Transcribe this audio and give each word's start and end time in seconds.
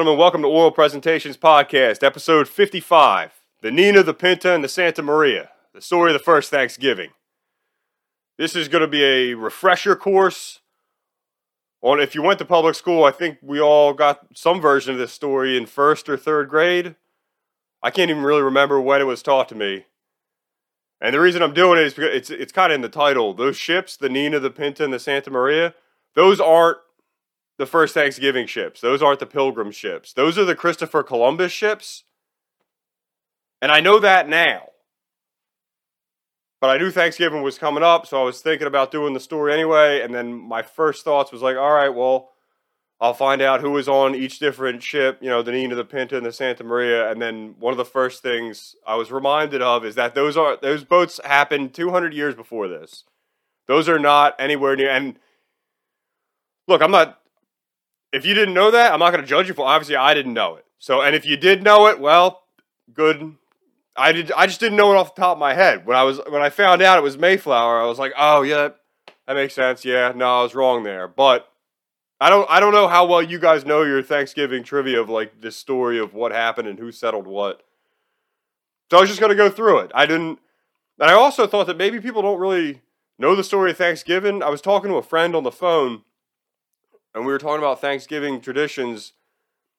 gentlemen, 0.00 0.18
welcome 0.18 0.40
to 0.40 0.48
Oral 0.48 0.70
Presentations 0.70 1.36
Podcast, 1.36 2.02
episode 2.02 2.48
55 2.48 3.42
The 3.60 3.70
Nina, 3.70 4.02
the 4.02 4.14
Pinta, 4.14 4.54
and 4.54 4.64
the 4.64 4.68
Santa 4.68 5.02
Maria, 5.02 5.50
the 5.74 5.82
story 5.82 6.10
of 6.10 6.18
the 6.18 6.24
first 6.24 6.50
Thanksgiving. 6.50 7.10
This 8.38 8.56
is 8.56 8.68
going 8.68 8.80
to 8.80 8.88
be 8.88 9.04
a 9.04 9.34
refresher 9.34 9.94
course 9.94 10.60
on 11.82 12.00
if 12.00 12.14
you 12.14 12.22
went 12.22 12.38
to 12.38 12.46
public 12.46 12.76
school, 12.76 13.04
I 13.04 13.10
think 13.10 13.36
we 13.42 13.60
all 13.60 13.92
got 13.92 14.20
some 14.34 14.58
version 14.58 14.94
of 14.94 14.98
this 14.98 15.12
story 15.12 15.54
in 15.54 15.66
first 15.66 16.08
or 16.08 16.16
third 16.16 16.48
grade. 16.48 16.96
I 17.82 17.90
can't 17.90 18.10
even 18.10 18.22
really 18.22 18.40
remember 18.40 18.80
when 18.80 19.02
it 19.02 19.04
was 19.04 19.22
taught 19.22 19.50
to 19.50 19.54
me. 19.54 19.84
And 20.98 21.14
the 21.14 21.20
reason 21.20 21.42
I'm 21.42 21.52
doing 21.52 21.78
it 21.78 21.84
is 21.84 21.92
because 21.92 22.16
it's 22.16 22.30
it's 22.30 22.52
kind 22.52 22.72
of 22.72 22.76
in 22.76 22.80
the 22.80 22.88
title. 22.88 23.34
Those 23.34 23.58
ships, 23.58 23.98
the 23.98 24.08
Nina, 24.08 24.40
the 24.40 24.48
Pinta, 24.48 24.82
and 24.82 24.94
the 24.94 24.98
Santa 24.98 25.30
Maria, 25.30 25.74
those 26.14 26.40
aren't 26.40 26.78
the 27.60 27.66
first 27.66 27.92
Thanksgiving 27.92 28.46
ships. 28.46 28.80
Those 28.80 29.02
aren't 29.02 29.20
the 29.20 29.26
Pilgrim 29.26 29.70
ships. 29.70 30.14
Those 30.14 30.38
are 30.38 30.46
the 30.46 30.54
Christopher 30.54 31.02
Columbus 31.02 31.52
ships. 31.52 32.04
And 33.60 33.70
I 33.70 33.80
know 33.80 33.98
that 33.98 34.30
now. 34.30 34.68
But 36.62 36.70
I 36.70 36.78
knew 36.78 36.90
Thanksgiving 36.90 37.42
was 37.42 37.58
coming 37.58 37.82
up, 37.82 38.06
so 38.06 38.18
I 38.18 38.24
was 38.24 38.40
thinking 38.40 38.66
about 38.66 38.90
doing 38.90 39.12
the 39.12 39.20
story 39.20 39.52
anyway. 39.52 40.00
And 40.00 40.14
then 40.14 40.32
my 40.32 40.62
first 40.62 41.04
thoughts 41.04 41.32
was 41.32 41.42
like, 41.42 41.58
all 41.58 41.72
right, 41.72 41.90
well, 41.90 42.30
I'll 42.98 43.12
find 43.12 43.42
out 43.42 43.60
who 43.60 43.72
was 43.72 43.88
on 43.88 44.14
each 44.14 44.38
different 44.38 44.82
ship, 44.82 45.18
you 45.20 45.28
know, 45.28 45.42
the 45.42 45.52
Nina, 45.52 45.74
the 45.74 45.84
Pinta, 45.84 46.16
and 46.16 46.24
the 46.24 46.32
Santa 46.32 46.64
Maria. 46.64 47.10
And 47.10 47.20
then 47.20 47.56
one 47.58 47.72
of 47.72 47.78
the 47.78 47.84
first 47.84 48.22
things 48.22 48.74
I 48.86 48.94
was 48.94 49.12
reminded 49.12 49.60
of 49.60 49.84
is 49.84 49.96
that 49.96 50.14
those 50.14 50.38
are 50.38 50.56
those 50.56 50.82
boats 50.82 51.20
happened 51.24 51.74
200 51.74 52.14
years 52.14 52.34
before 52.34 52.68
this. 52.68 53.04
Those 53.68 53.86
are 53.86 53.98
not 53.98 54.34
anywhere 54.38 54.76
near. 54.76 54.88
And 54.88 55.18
look, 56.66 56.80
I'm 56.80 56.90
not. 56.90 57.19
If 58.12 58.24
you 58.26 58.34
didn't 58.34 58.54
know 58.54 58.70
that, 58.70 58.92
I'm 58.92 58.98
not 58.98 59.10
going 59.12 59.22
to 59.22 59.28
judge 59.28 59.48
you 59.48 59.54
for. 59.54 59.66
Obviously, 59.66 59.96
I 59.96 60.14
didn't 60.14 60.34
know 60.34 60.56
it. 60.56 60.64
So, 60.78 61.02
and 61.02 61.14
if 61.14 61.24
you 61.24 61.36
did 61.36 61.62
know 61.62 61.86
it, 61.86 62.00
well, 62.00 62.42
good. 62.92 63.36
I 63.96 64.12
did. 64.12 64.32
I 64.32 64.46
just 64.46 64.60
didn't 64.60 64.76
know 64.76 64.92
it 64.92 64.96
off 64.96 65.14
the 65.14 65.20
top 65.20 65.36
of 65.36 65.38
my 65.38 65.54
head. 65.54 65.86
When 65.86 65.96
I 65.96 66.02
was 66.02 66.20
when 66.28 66.42
I 66.42 66.50
found 66.50 66.82
out 66.82 66.98
it 66.98 67.02
was 67.02 67.18
Mayflower, 67.18 67.80
I 67.80 67.86
was 67.86 67.98
like, 67.98 68.12
oh 68.16 68.42
yeah, 68.42 68.70
that 69.26 69.34
makes 69.34 69.54
sense. 69.54 69.84
Yeah, 69.84 70.12
no, 70.14 70.40
I 70.40 70.42
was 70.42 70.54
wrong 70.54 70.82
there. 70.84 71.06
But 71.06 71.50
I 72.20 72.30
don't 72.30 72.48
I 72.50 72.60
don't 72.60 72.72
know 72.72 72.88
how 72.88 73.06
well 73.06 73.22
you 73.22 73.38
guys 73.38 73.64
know 73.64 73.82
your 73.82 74.02
Thanksgiving 74.02 74.62
trivia 74.62 75.00
of 75.00 75.08
like 75.08 75.40
this 75.40 75.56
story 75.56 75.98
of 75.98 76.14
what 76.14 76.32
happened 76.32 76.68
and 76.68 76.78
who 76.78 76.92
settled 76.92 77.26
what. 77.26 77.62
So 78.90 78.98
I 78.98 79.00
was 79.00 79.08
just 79.08 79.20
gonna 79.20 79.34
go 79.34 79.50
through 79.50 79.80
it. 79.80 79.90
I 79.94 80.06
didn't 80.06 80.38
and 80.98 81.10
I 81.10 81.14
also 81.14 81.46
thought 81.46 81.66
that 81.66 81.78
maybe 81.78 82.00
people 82.00 82.22
don't 82.22 82.38
really 82.38 82.82
know 83.18 83.34
the 83.34 83.44
story 83.44 83.70
of 83.70 83.78
Thanksgiving. 83.78 84.42
I 84.42 84.50
was 84.50 84.60
talking 84.60 84.90
to 84.90 84.96
a 84.96 85.02
friend 85.02 85.34
on 85.34 85.44
the 85.44 85.52
phone 85.52 86.02
and 87.14 87.26
we 87.26 87.32
were 87.32 87.38
talking 87.38 87.58
about 87.58 87.80
Thanksgiving 87.80 88.40
traditions 88.40 89.12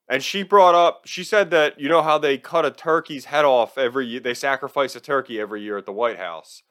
and 0.08 0.22
she 0.22 0.42
brought 0.42 0.74
up 0.74 1.02
she 1.06 1.24
said 1.24 1.50
that 1.50 1.80
you 1.80 1.88
know 1.88 2.02
how 2.02 2.18
they 2.18 2.38
cut 2.38 2.66
a 2.66 2.70
turkey's 2.70 3.26
head 3.26 3.44
off 3.44 3.78
every 3.78 4.06
year 4.06 4.20
they 4.20 4.34
sacrifice 4.34 4.94
a 4.94 5.00
turkey 5.00 5.40
every 5.40 5.62
year 5.62 5.78
at 5.78 5.86
the 5.86 5.92
White 5.92 6.18
House. 6.18 6.62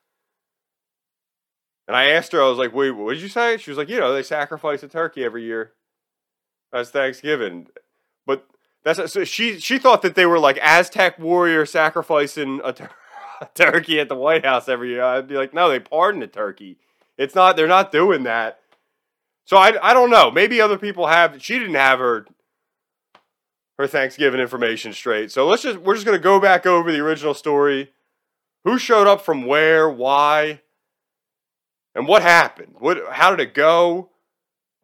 And 1.91 1.97
I 1.97 2.05
asked 2.05 2.31
her, 2.31 2.41
I 2.41 2.47
was 2.47 2.57
like, 2.57 2.73
wait, 2.73 2.91
what 2.91 3.15
did 3.15 3.21
you 3.21 3.27
say? 3.27 3.57
She 3.57 3.69
was 3.69 3.77
like, 3.77 3.89
you 3.89 3.99
know, 3.99 4.13
they 4.13 4.23
sacrifice 4.23 4.81
a 4.81 4.87
turkey 4.87 5.25
every 5.25 5.43
year. 5.43 5.73
That's 6.71 6.89
Thanksgiving. 6.89 7.67
But 8.25 8.47
that's 8.85 9.11
so 9.11 9.25
she 9.25 9.59
she 9.59 9.77
thought 9.77 10.01
that 10.03 10.15
they 10.15 10.25
were 10.25 10.39
like 10.39 10.57
Aztec 10.61 11.19
warrior 11.19 11.65
sacrificing 11.65 12.61
a, 12.63 12.71
tur- 12.71 12.91
a 13.41 13.47
turkey 13.53 13.99
at 13.99 14.07
the 14.07 14.15
White 14.15 14.45
House 14.45 14.69
every 14.69 14.91
year. 14.91 15.03
I'd 15.03 15.27
be 15.27 15.35
like, 15.35 15.53
no, 15.53 15.67
they 15.67 15.81
pardon 15.81 16.23
a 16.23 16.27
turkey. 16.27 16.77
It's 17.17 17.35
not. 17.35 17.57
They're 17.57 17.67
not 17.67 17.91
doing 17.91 18.23
that. 18.23 18.60
So 19.51 19.57
I 19.57 19.73
I 19.89 19.93
don't 19.93 20.09
know. 20.09 20.31
Maybe 20.31 20.61
other 20.61 20.77
people 20.77 21.07
have. 21.07 21.43
She 21.43 21.59
didn't 21.59 21.75
have 21.75 21.99
her 21.99 22.25
her 23.77 23.85
Thanksgiving 23.85 24.39
information 24.39 24.93
straight. 24.93 25.29
So 25.29 25.45
let's 25.45 25.61
just 25.61 25.79
we're 25.79 25.95
just 25.95 26.05
gonna 26.05 26.19
go 26.19 26.39
back 26.39 26.65
over 26.65 26.89
the 26.89 27.01
original 27.01 27.33
story. 27.33 27.91
Who 28.63 28.79
showed 28.79 29.07
up 29.07 29.19
from 29.19 29.45
where? 29.45 29.89
Why? 29.89 30.61
And 31.93 32.07
what 32.07 32.21
happened? 32.21 32.75
What? 32.79 32.99
How 33.11 33.35
did 33.35 33.45
it 33.45 33.53
go? 33.53 34.11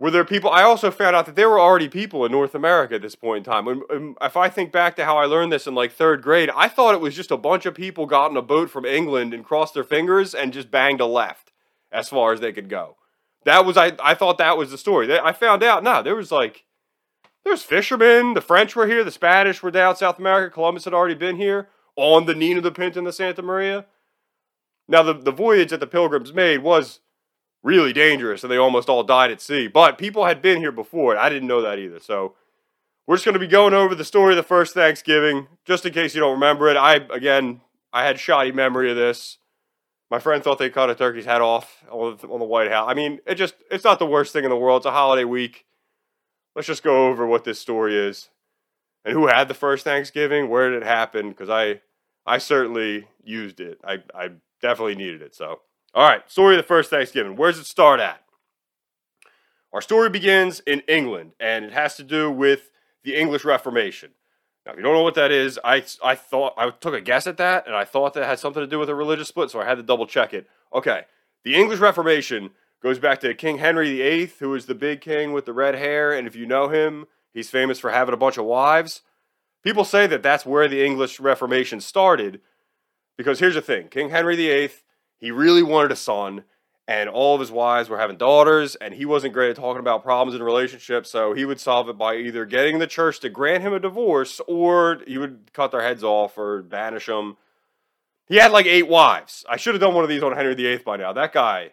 Were 0.02 0.12
there 0.12 0.26
people? 0.26 0.50
I 0.50 0.64
also 0.64 0.92
found 0.92 1.16
out 1.16 1.28
that 1.28 1.38
there 1.38 1.50
were 1.50 1.62
already 1.62 1.88
people 1.88 2.26
in 2.26 2.34
North 2.34 2.54
America 2.54 2.96
at 2.96 3.02
this 3.02 3.16
point 3.16 3.48
in 3.48 3.50
time. 3.50 3.84
If 4.22 4.36
I 4.36 4.50
think 4.50 4.74
back 4.74 4.98
to 4.98 5.06
how 5.06 5.18
I 5.18 5.28
learned 5.28 5.54
this 5.54 5.66
in 5.66 5.76
like 5.76 5.94
third 5.94 6.22
grade, 6.22 6.52
I 6.54 6.68
thought 6.68 6.94
it 6.94 7.00
was 7.00 7.16
just 7.16 7.32
a 7.32 7.38
bunch 7.38 7.66
of 7.66 7.74
people 7.74 8.06
got 8.06 8.32
in 8.32 8.38
a 8.38 8.42
boat 8.42 8.70
from 8.70 8.84
England 8.84 9.34
and 9.34 9.46
crossed 9.46 9.76
their 9.76 9.86
fingers 9.86 10.36
and 10.36 10.52
just 10.52 10.70
banged 10.70 11.00
a 11.00 11.06
left 11.06 11.54
as 11.90 12.10
far 12.10 12.34
as 12.34 12.42
they 12.42 12.52
could 12.52 12.68
go. 12.70 12.98
That 13.48 13.66
was 13.66 13.78
I. 13.78 13.94
I 14.04 14.14
thought 14.14 14.40
that 14.40 14.58
was 14.58 14.72
the 14.72 14.78
story. 14.78 15.18
I 15.18 15.32
found 15.32 15.64
out. 15.64 15.82
No, 15.82 16.04
there 16.04 16.18
was 16.18 16.34
like 16.34 16.66
there's 17.46 17.64
fishermen. 17.64 18.34
The 18.34 18.42
French 18.42 18.76
were 18.76 18.88
here. 18.88 19.06
The 19.06 19.10
Spanish 19.12 19.64
were 19.64 19.72
down 19.72 19.96
South 19.96 20.20
America. 20.20 20.54
Columbus 20.54 20.84
had 20.84 20.94
already 20.94 21.16
been 21.16 21.38
here 21.38 21.70
on 21.96 22.26
the 22.26 22.36
Nina, 22.36 22.60
the 22.60 22.74
Pinta, 22.74 23.00
and 23.00 23.08
the 23.08 23.14
Santa 23.14 23.42
Maria. 23.42 23.86
Now, 24.90 25.02
the, 25.02 25.14
the 25.14 25.32
voyage 25.32 25.70
that 25.70 25.80
the 25.80 25.88
Pilgrims 25.88 26.34
made 26.34 26.62
was 26.62 27.00
really 27.64 27.94
dangerous, 27.94 28.44
and 28.44 28.52
they 28.52 28.58
almost 28.58 28.90
all 28.90 29.04
died 29.04 29.32
at 29.32 29.40
sea. 29.40 29.68
But 29.68 29.98
people 29.98 30.26
had 30.26 30.42
been 30.42 30.58
here 30.58 30.74
before. 30.74 31.16
I 31.16 31.30
didn't 31.30 31.48
know 31.48 31.62
that 31.62 31.80
either. 31.80 32.02
So 32.02 32.36
we're 33.08 33.16
just 33.16 33.24
going 33.24 33.32
to 33.32 33.40
be 33.40 33.48
going 33.48 33.74
over 33.74 33.96
the 33.96 34.04
story 34.04 34.34
of 34.34 34.38
the 34.38 34.44
first 34.44 34.74
Thanksgiving, 34.74 35.48
just 35.64 35.86
in 35.86 35.94
case 35.94 36.14
you 36.14 36.20
don't 36.20 36.34
remember 36.34 36.68
it. 36.68 36.76
I, 36.76 36.96
again, 36.96 37.62
I 37.94 38.06
had 38.06 38.20
shoddy 38.20 38.52
memory 38.52 38.92
of 38.92 38.98
this. 38.98 39.38
My 40.10 40.20
friend 40.20 40.42
thought 40.44 40.58
they 40.58 40.70
cut 40.70 40.90
a 40.90 40.96
turkey's 40.96 41.26
head 41.26 41.42
off 41.42 41.84
on 41.92 42.18
the, 42.18 42.28
on 42.28 42.40
the 42.40 42.46
White 42.46 42.72
House. 42.72 42.88
I 42.90 42.94
mean, 42.94 43.20
it 43.26 43.36
just, 43.36 43.56
it's 43.70 43.84
not 43.84 44.00
the 44.00 44.06
worst 44.06 44.32
thing 44.32 44.46
in 44.46 44.50
the 44.50 44.56
world. 44.56 44.80
It's 44.80 44.86
a 44.86 44.92
holiday 44.92 45.26
week. 45.26 45.66
Let's 46.56 46.68
just 46.68 46.84
go 46.84 47.08
over 47.08 47.28
what 47.28 47.44
this 47.44 47.60
story 47.60 47.98
is 47.98 48.30
and 49.04 49.14
who 49.14 49.28
had 49.28 49.48
the 49.48 49.54
first 49.54 49.84
Thanksgiving, 49.84 50.50
where 50.50 50.70
did 50.70 50.82
it 50.82 50.86
happen, 50.86 51.30
because 51.30 51.50
I, 51.50 51.82
I 52.26 52.38
certainly 52.38 53.08
used 53.24 53.60
it. 53.60 53.80
I, 53.84 54.04
I 54.16 54.32
definitely 54.62 54.96
needed 54.96 55.22
it. 55.22 55.36
So, 55.36 55.60
all 55.94 56.08
right, 56.08 56.30
story 56.30 56.56
of 56.56 56.60
the 56.64 56.68
first 56.68 56.90
Thanksgiving. 56.90 57.36
Where 57.36 57.52
does 57.52 57.60
it 57.60 57.68
start 57.68 58.00
at? 58.00 58.22
Our 59.74 59.82
story 59.82 60.10
begins 60.10 60.62
in 60.62 60.82
England, 60.88 61.34
and 61.40 61.66
it 61.66 61.74
has 61.74 61.96
to 61.98 62.04
do 62.04 62.32
with 62.32 62.72
the 63.04 63.16
English 63.16 63.46
Reformation. 63.46 64.12
Now, 64.68 64.74
if 64.74 64.80
you 64.80 64.84
don't 64.84 64.96
know 64.96 65.04
what 65.04 65.16
that 65.16 65.32
is, 65.32 65.58
I, 65.64 65.86
I 66.04 66.16
thought 66.16 66.54
I 66.58 66.72
took 66.72 66.94
a 66.94 67.00
guess 67.00 67.26
at 67.26 67.38
that, 67.38 67.68
and 67.68 67.76
I 67.76 67.86
thought 67.86 68.14
that 68.14 68.26
had 68.26 68.38
something 68.38 68.62
to 68.62 68.68
do 68.68 68.78
with 68.78 68.90
a 68.90 68.96
religious 68.96 69.30
split, 69.30 69.50
so 69.50 69.62
I 69.62 69.66
had 69.66 69.76
to 69.76 69.84
double 69.84 70.06
check 70.06 70.34
it. 70.34 70.46
Okay, 70.74 71.04
the 71.46 71.56
English 71.56 71.80
Reformation 71.80 72.50
goes 72.84 73.00
back 73.00 73.22
to 73.22 73.34
King 73.34 73.60
Henry 73.60 73.96
VIII, 73.96 74.26
who 74.40 74.54
is 74.56 74.66
the 74.66 74.76
big 74.76 75.00
king 75.00 75.32
with 75.32 75.46
the 75.46 75.54
red 75.54 75.76
hair, 75.76 76.12
and 76.12 76.28
if 76.28 76.36
you 76.36 76.46
know 76.46 76.68
him, 76.68 77.06
he's 77.34 77.50
famous 77.50 77.80
for 77.80 77.92
having 77.92 78.14
a 78.14 78.18
bunch 78.18 78.38
of 78.38 78.44
wives. 78.44 79.04
People 79.64 79.86
say 79.86 80.06
that 80.06 80.22
that's 80.22 80.46
where 80.46 80.68
the 80.68 80.86
English 80.86 81.18
Reformation 81.22 81.80
started, 81.80 82.42
because 83.18 83.40
here's 83.40 83.56
the 83.56 83.62
thing 83.62 83.88
King 83.88 84.10
Henry 84.10 84.36
VIII, 84.36 84.72
he 85.18 85.32
really 85.32 85.64
wanted 85.64 85.94
a 85.94 85.96
son, 85.96 86.44
and 86.88 87.10
all 87.10 87.36
of 87.36 87.42
his 87.42 87.52
wives 87.52 87.90
were 87.90 88.00
having 88.00 88.18
daughters, 88.18 88.76
and 88.76 88.94
he 88.94 89.06
wasn't 89.06 89.34
great 89.34 89.50
at 89.50 89.58
talking 89.58 89.80
about 89.80 90.04
problems 90.04 90.36
in 90.36 90.42
relationships, 90.42 91.10
so 91.10 91.34
he 91.34 91.44
would 91.44 91.60
solve 91.60 91.90
it 91.90 91.98
by 91.98 92.16
either 92.16 92.46
getting 92.46 92.80
the 92.80 92.88
church 92.88 93.20
to 93.20 93.30
grant 93.30 93.62
him 93.62 93.74
a 93.74 93.80
divorce 93.80 94.40
or 94.48 95.00
he 95.06 95.18
would 95.18 95.52
cut 95.52 95.72
their 95.72 95.82
heads 95.82 96.04
off 96.04 96.38
or 96.38 96.62
banish 96.62 97.08
them. 97.08 97.36
He 98.28 98.38
had 98.38 98.52
like 98.52 98.66
eight 98.66 98.88
wives. 98.88 99.46
I 99.50 99.58
should 99.58 99.74
have 99.74 99.82
done 99.82 99.94
one 99.94 100.04
of 100.04 100.10
these 100.10 100.24
on 100.24 100.36
Henry 100.36 100.56
VIII 100.56 100.78
by 100.78 100.98
now. 100.98 101.12
That 101.12 101.34
guy. 101.34 101.72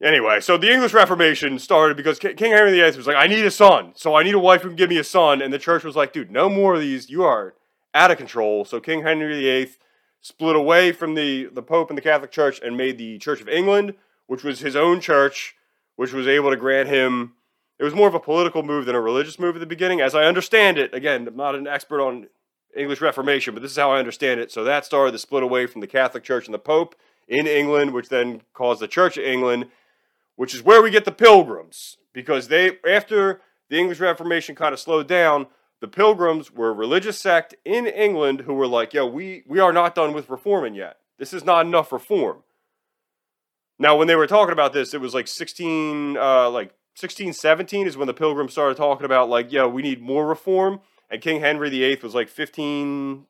Anyway, 0.00 0.38
so 0.40 0.56
the 0.56 0.72
English 0.72 0.92
Reformation 0.92 1.58
started 1.58 1.96
because 1.96 2.20
King 2.20 2.36
Henry 2.36 2.70
VIII 2.70 2.96
was 2.96 3.08
like, 3.08 3.16
I 3.16 3.26
need 3.26 3.44
a 3.44 3.50
son, 3.50 3.92
so 3.96 4.14
I 4.14 4.22
need 4.22 4.34
a 4.34 4.38
wife 4.38 4.62
who 4.62 4.68
can 4.68 4.76
give 4.76 4.90
me 4.90 4.98
a 4.98 5.04
son. 5.04 5.42
And 5.42 5.52
the 5.52 5.58
church 5.58 5.82
was 5.82 5.96
like, 5.96 6.12
dude, 6.12 6.30
no 6.30 6.48
more 6.48 6.76
of 6.76 6.80
these. 6.80 7.10
You 7.10 7.24
are 7.24 7.54
out 7.94 8.12
of 8.12 8.18
control. 8.18 8.64
So 8.64 8.78
King 8.78 9.02
Henry 9.02 9.40
VIII 9.40 9.72
split 10.20 10.56
away 10.56 10.92
from 10.92 11.14
the, 11.14 11.46
the 11.46 11.62
Pope 11.62 11.90
and 11.90 11.96
the 11.96 12.02
Catholic 12.02 12.30
Church 12.30 12.60
and 12.60 12.76
made 12.76 12.98
the 12.98 13.18
Church 13.18 13.40
of 13.40 13.48
England, 13.48 13.94
which 14.26 14.44
was 14.44 14.60
his 14.60 14.76
own 14.76 15.00
church, 15.00 15.56
which 15.96 16.12
was 16.12 16.26
able 16.26 16.50
to 16.50 16.56
grant 16.56 16.88
him. 16.88 17.34
It 17.78 17.84
was 17.84 17.94
more 17.94 18.08
of 18.08 18.14
a 18.14 18.20
political 18.20 18.62
move 18.62 18.86
than 18.86 18.94
a 18.94 19.00
religious 19.00 19.38
move 19.38 19.56
at 19.56 19.60
the 19.60 19.66
beginning. 19.66 20.00
As 20.00 20.14
I 20.14 20.24
understand 20.24 20.78
it, 20.78 20.92
again, 20.92 21.26
I'm 21.26 21.36
not 21.36 21.54
an 21.54 21.66
expert 21.66 22.00
on 22.00 22.28
English 22.76 23.00
Reformation, 23.00 23.54
but 23.54 23.62
this 23.62 23.72
is 23.72 23.76
how 23.76 23.92
I 23.92 23.98
understand 23.98 24.40
it. 24.40 24.50
So 24.50 24.64
that 24.64 24.84
started 24.84 25.12
the 25.12 25.18
split 25.18 25.42
away 25.42 25.66
from 25.66 25.80
the 25.80 25.86
Catholic 25.86 26.24
Church 26.24 26.46
and 26.46 26.54
the 26.54 26.58
Pope 26.58 26.94
in 27.28 27.46
England, 27.46 27.92
which 27.92 28.08
then 28.08 28.42
caused 28.52 28.80
the 28.80 28.88
Church 28.88 29.16
of 29.16 29.24
England, 29.24 29.66
which 30.36 30.54
is 30.54 30.62
where 30.62 30.82
we 30.82 30.90
get 30.90 31.04
the 31.04 31.12
Pilgrims, 31.12 31.98
because 32.12 32.48
they 32.48 32.78
after 32.88 33.40
the 33.68 33.78
English 33.78 34.00
Reformation 34.00 34.54
kind 34.54 34.72
of 34.72 34.80
slowed 34.80 35.06
down, 35.06 35.46
the 35.80 35.88
Pilgrims 35.88 36.50
were 36.50 36.70
a 36.70 36.72
religious 36.72 37.18
sect 37.18 37.54
in 37.64 37.86
England 37.86 38.42
who 38.42 38.54
were 38.54 38.66
like, 38.66 38.92
yo, 38.92 39.06
we, 39.06 39.44
we 39.46 39.60
are 39.60 39.72
not 39.72 39.94
done 39.94 40.12
with 40.12 40.28
reforming 40.28 40.74
yet. 40.74 40.96
This 41.18 41.32
is 41.32 41.44
not 41.44 41.66
enough 41.66 41.92
reform. 41.92 42.42
Now, 43.78 43.96
when 43.96 44.08
they 44.08 44.16
were 44.16 44.26
talking 44.26 44.52
about 44.52 44.72
this, 44.72 44.92
it 44.92 45.00
was 45.00 45.14
like 45.14 45.28
16, 45.28 46.16
uh, 46.16 46.50
like 46.50 46.74
16, 46.96 47.32
17 47.32 47.86
is 47.86 47.96
when 47.96 48.08
the 48.08 48.14
Pilgrims 48.14 48.52
started 48.52 48.76
talking 48.76 49.04
about 49.04 49.28
like, 49.28 49.52
yo, 49.52 49.68
we 49.68 49.82
need 49.82 50.02
more 50.02 50.26
reform. 50.26 50.80
And 51.10 51.22
King 51.22 51.40
Henry 51.40 51.70
VIII 51.70 52.00
was 52.02 52.14
like 52.14 52.28
15, 52.28 53.26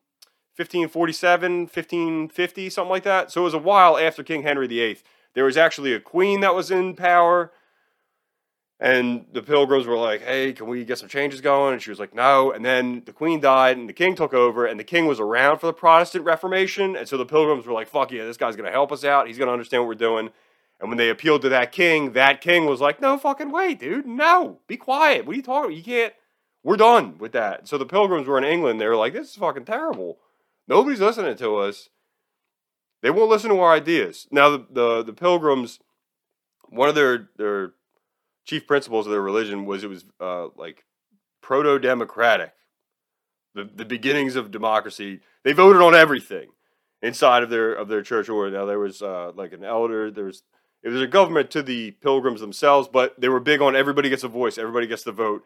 1547, 0.55 1.59
1550, 1.61 2.69
something 2.69 2.89
like 2.89 3.03
that. 3.03 3.31
So 3.31 3.41
it 3.41 3.43
was 3.45 3.53
a 3.53 3.59
while 3.59 3.97
after 3.97 4.23
King 4.23 4.41
Henry 4.41 4.67
VIII. 4.67 4.97
There 5.35 5.45
was 5.45 5.55
actually 5.55 5.93
a 5.93 5.99
queen 5.99 6.41
that 6.41 6.55
was 6.55 6.71
in 6.71 6.95
power 6.95 7.51
And 8.81 9.25
the 9.33 9.41
pilgrims 9.41 9.87
were 9.87 9.97
like, 9.97 10.21
hey, 10.21 10.53
can 10.53 10.67
we 10.67 10.85
get 10.85 10.97
some 10.97 11.09
changes 11.09 11.41
going? 11.41 11.73
And 11.73 11.81
she 11.81 11.89
was 11.89 11.99
like, 11.99 12.15
no. 12.15 12.53
And 12.53 12.63
then 12.63 13.03
the 13.05 13.11
queen 13.11 13.41
died 13.41 13.77
and 13.77 13.89
the 13.89 13.93
king 13.93 14.15
took 14.15 14.33
over, 14.33 14.65
and 14.65 14.79
the 14.79 14.85
king 14.85 15.05
was 15.05 15.19
around 15.19 15.59
for 15.59 15.67
the 15.67 15.73
Protestant 15.73 16.23
Reformation. 16.23 16.95
And 16.95 17.07
so 17.07 17.17
the 17.17 17.25
pilgrims 17.25 17.65
were 17.65 17.73
like, 17.73 17.89
fuck 17.89 18.11
yeah, 18.11 18.23
this 18.23 18.37
guy's 18.37 18.55
going 18.55 18.67
to 18.67 18.71
help 18.71 18.93
us 18.93 19.03
out. 19.03 19.27
He's 19.27 19.37
going 19.37 19.47
to 19.47 19.53
understand 19.53 19.83
what 19.83 19.89
we're 19.89 19.95
doing. 19.95 20.29
And 20.79 20.87
when 20.87 20.97
they 20.97 21.09
appealed 21.09 21.41
to 21.41 21.49
that 21.49 21.73
king, 21.73 22.13
that 22.13 22.39
king 22.39 22.67
was 22.67 22.79
like, 22.79 23.01
no 23.01 23.17
fucking 23.17 23.51
way, 23.51 23.73
dude. 23.73 24.07
No, 24.07 24.59
be 24.65 24.77
quiet. 24.77 25.25
What 25.25 25.33
are 25.33 25.35
you 25.35 25.43
talking 25.43 25.75
You 25.75 25.83
can't. 25.83 26.13
We're 26.63 26.77
done 26.77 27.17
with 27.17 27.33
that. 27.33 27.67
So 27.67 27.77
the 27.77 27.85
pilgrims 27.85 28.27
were 28.27 28.37
in 28.37 28.43
England. 28.43 28.79
They 28.79 28.87
were 28.87 28.95
like, 28.95 29.13
this 29.13 29.29
is 29.29 29.35
fucking 29.35 29.65
terrible. 29.65 30.19
Nobody's 30.67 30.99
listening 30.99 31.35
to 31.37 31.57
us. 31.57 31.89
They 33.01 33.09
won't 33.09 33.29
listen 33.29 33.49
to 33.49 33.59
our 33.59 33.73
ideas. 33.73 34.27
Now, 34.29 34.49
the, 34.49 34.65
the, 34.69 35.03
the 35.03 35.13
pilgrims, 35.13 35.79
one 36.69 36.89
of 36.89 36.95
their, 36.95 37.29
their 37.37 37.73
chief 38.45 38.67
principles 38.67 39.05
of 39.05 39.11
their 39.11 39.21
religion 39.21 39.65
was 39.65 39.83
it 39.83 39.89
was 39.89 40.05
uh, 40.19 40.47
like 40.55 40.85
proto 41.41 41.79
democratic, 41.79 42.53
the 43.55 43.63
the 43.63 43.85
beginnings 43.85 44.35
of 44.35 44.51
democracy. 44.51 45.21
They 45.43 45.53
voted 45.53 45.81
on 45.81 45.95
everything 45.95 46.49
inside 47.01 47.43
of 47.43 47.49
their 47.49 47.73
of 47.73 47.87
their 47.87 48.01
church 48.01 48.29
order. 48.29 48.55
Now 48.55 48.65
there 48.65 48.79
was 48.79 49.01
uh, 49.01 49.31
like 49.35 49.53
an 49.53 49.63
elder. 49.63 50.11
There 50.11 50.25
was 50.25 50.43
it 50.83 50.89
was 50.89 51.01
a 51.01 51.07
government 51.07 51.51
to 51.51 51.61
the 51.61 51.91
pilgrims 51.91 52.41
themselves, 52.41 52.87
but 52.87 53.19
they 53.19 53.29
were 53.29 53.39
big 53.39 53.61
on 53.61 53.75
everybody 53.75 54.09
gets 54.09 54.23
a 54.23 54.29
voice, 54.29 54.57
everybody 54.57 54.87
gets 54.87 55.03
the 55.03 55.11
vote. 55.11 55.43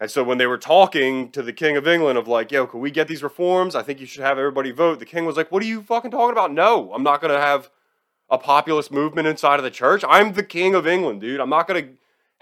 And 0.00 0.10
so 0.10 0.24
when 0.24 0.38
they 0.38 0.46
were 0.46 0.58
talking 0.58 1.30
to 1.30 1.42
the 1.42 1.52
King 1.52 1.76
of 1.76 1.86
England 1.86 2.18
of 2.18 2.26
like, 2.26 2.50
yo, 2.50 2.66
can 2.66 2.80
we 2.80 2.90
get 2.90 3.06
these 3.06 3.22
reforms? 3.22 3.76
I 3.76 3.82
think 3.82 4.00
you 4.00 4.06
should 4.06 4.22
have 4.22 4.36
everybody 4.36 4.72
vote. 4.72 4.98
The 4.98 5.06
king 5.06 5.26
was 5.26 5.36
like, 5.36 5.52
what 5.52 5.62
are 5.62 5.66
you 5.66 5.80
fucking 5.82 6.10
talking 6.10 6.32
about? 6.32 6.52
No, 6.52 6.92
I'm 6.92 7.04
not 7.04 7.20
to 7.32 7.38
have 7.38 7.70
a 8.28 8.38
populist 8.38 8.90
movement 8.90 9.28
inside 9.28 9.60
of 9.60 9.62
the 9.62 9.70
church. 9.70 10.02
I'm 10.08 10.32
the 10.32 10.42
King 10.42 10.74
of 10.74 10.86
England, 10.86 11.20
dude. 11.20 11.38
I'm 11.38 11.50
not 11.50 11.68
to 11.84 11.92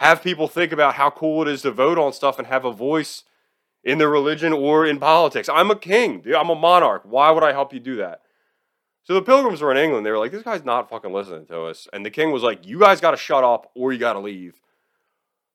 have 0.00 0.22
people 0.22 0.48
think 0.48 0.72
about 0.72 0.94
how 0.94 1.10
cool 1.10 1.42
it 1.42 1.48
is 1.48 1.60
to 1.60 1.70
vote 1.70 1.98
on 1.98 2.14
stuff 2.14 2.38
and 2.38 2.48
have 2.48 2.64
a 2.64 2.72
voice 2.72 3.24
in 3.84 3.98
their 3.98 4.08
religion 4.08 4.50
or 4.50 4.86
in 4.86 4.98
politics. 4.98 5.46
I'm 5.52 5.70
a 5.70 5.76
king, 5.76 6.22
dude. 6.22 6.34
I'm 6.34 6.48
a 6.48 6.54
monarch. 6.54 7.02
Why 7.04 7.30
would 7.30 7.42
I 7.42 7.52
help 7.52 7.74
you 7.74 7.80
do 7.80 7.96
that? 7.96 8.22
So 9.02 9.12
the 9.12 9.20
pilgrims 9.20 9.60
were 9.60 9.70
in 9.70 9.76
England. 9.76 10.06
They 10.06 10.10
were 10.10 10.18
like, 10.18 10.32
this 10.32 10.42
guy's 10.42 10.64
not 10.64 10.88
fucking 10.88 11.12
listening 11.12 11.44
to 11.46 11.64
us. 11.64 11.86
And 11.92 12.04
the 12.04 12.10
king 12.10 12.32
was 12.32 12.42
like, 12.42 12.66
you 12.66 12.78
guys 12.78 13.02
got 13.02 13.10
to 13.10 13.18
shut 13.18 13.44
up 13.44 13.70
or 13.74 13.92
you 13.92 13.98
got 13.98 14.14
to 14.14 14.20
leave. 14.20 14.62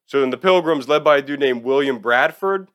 So 0.06 0.22
then 0.22 0.30
the 0.30 0.38
pilgrims, 0.38 0.88
led 0.88 1.04
by 1.04 1.18
a 1.18 1.22
dude 1.24 1.40
named 1.40 1.64
William 1.64 1.98
Bradford, 1.98 2.68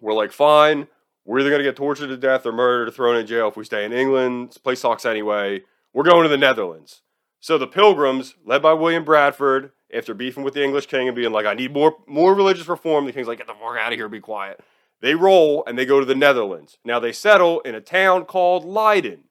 were 0.00 0.14
like, 0.14 0.30
fine, 0.30 0.86
we're 1.24 1.40
either 1.40 1.50
going 1.50 1.58
to 1.58 1.68
get 1.68 1.74
tortured 1.74 2.06
to 2.06 2.16
death 2.16 2.46
or 2.46 2.52
murdered 2.52 2.86
or 2.86 2.90
thrown 2.92 3.16
in 3.16 3.26
jail 3.26 3.48
if 3.48 3.56
we 3.56 3.64
stay 3.64 3.84
in 3.84 3.92
England. 3.92 4.50
This 4.50 4.58
place 4.58 4.78
sucks 4.78 5.04
anyway. 5.04 5.62
We're 5.92 6.04
going 6.04 6.22
to 6.22 6.28
the 6.28 6.38
Netherlands. 6.38 7.00
So 7.40 7.58
the 7.58 7.66
pilgrims, 7.66 8.36
led 8.46 8.62
by 8.62 8.74
William 8.74 9.04
Bradford, 9.04 9.72
after 9.94 10.14
beefing 10.14 10.42
with 10.42 10.54
the 10.54 10.64
English 10.64 10.86
king 10.86 11.08
and 11.08 11.16
being 11.16 11.32
like, 11.32 11.46
I 11.46 11.54
need 11.54 11.72
more 11.72 11.96
more 12.06 12.34
religious 12.34 12.68
reform, 12.68 13.06
the 13.06 13.12
king's 13.12 13.28
like, 13.28 13.38
get 13.38 13.46
the 13.46 13.54
fuck 13.54 13.76
out 13.78 13.92
of 13.92 13.98
here, 13.98 14.08
be 14.08 14.20
quiet. 14.20 14.60
They 15.00 15.14
roll 15.14 15.64
and 15.66 15.78
they 15.78 15.84
go 15.84 16.00
to 16.00 16.06
the 16.06 16.14
Netherlands. 16.14 16.78
Now 16.84 16.98
they 16.98 17.12
settle 17.12 17.60
in 17.60 17.74
a 17.74 17.80
town 17.80 18.24
called 18.24 18.64
Leiden. 18.64 19.24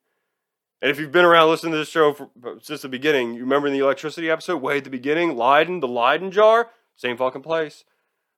And 0.81 0.91
if 0.91 0.99
you've 0.99 1.11
been 1.11 1.25
around 1.25 1.49
listening 1.49 1.71
to 1.71 1.77
this 1.77 1.89
show 1.89 2.13
for, 2.13 2.29
since 2.61 2.81
the 2.81 2.89
beginning, 2.89 3.35
you 3.35 3.41
remember 3.41 3.67
in 3.67 3.73
the 3.73 3.79
electricity 3.79 4.29
episode, 4.29 4.61
way 4.61 4.77
at 4.77 4.83
the 4.83 4.89
beginning, 4.89 5.37
Leiden, 5.37 5.79
the 5.79 5.87
Leyden 5.87 6.29
jar, 6.29 6.71
same 6.95 7.15
fucking 7.15 7.41
place. 7.41 7.85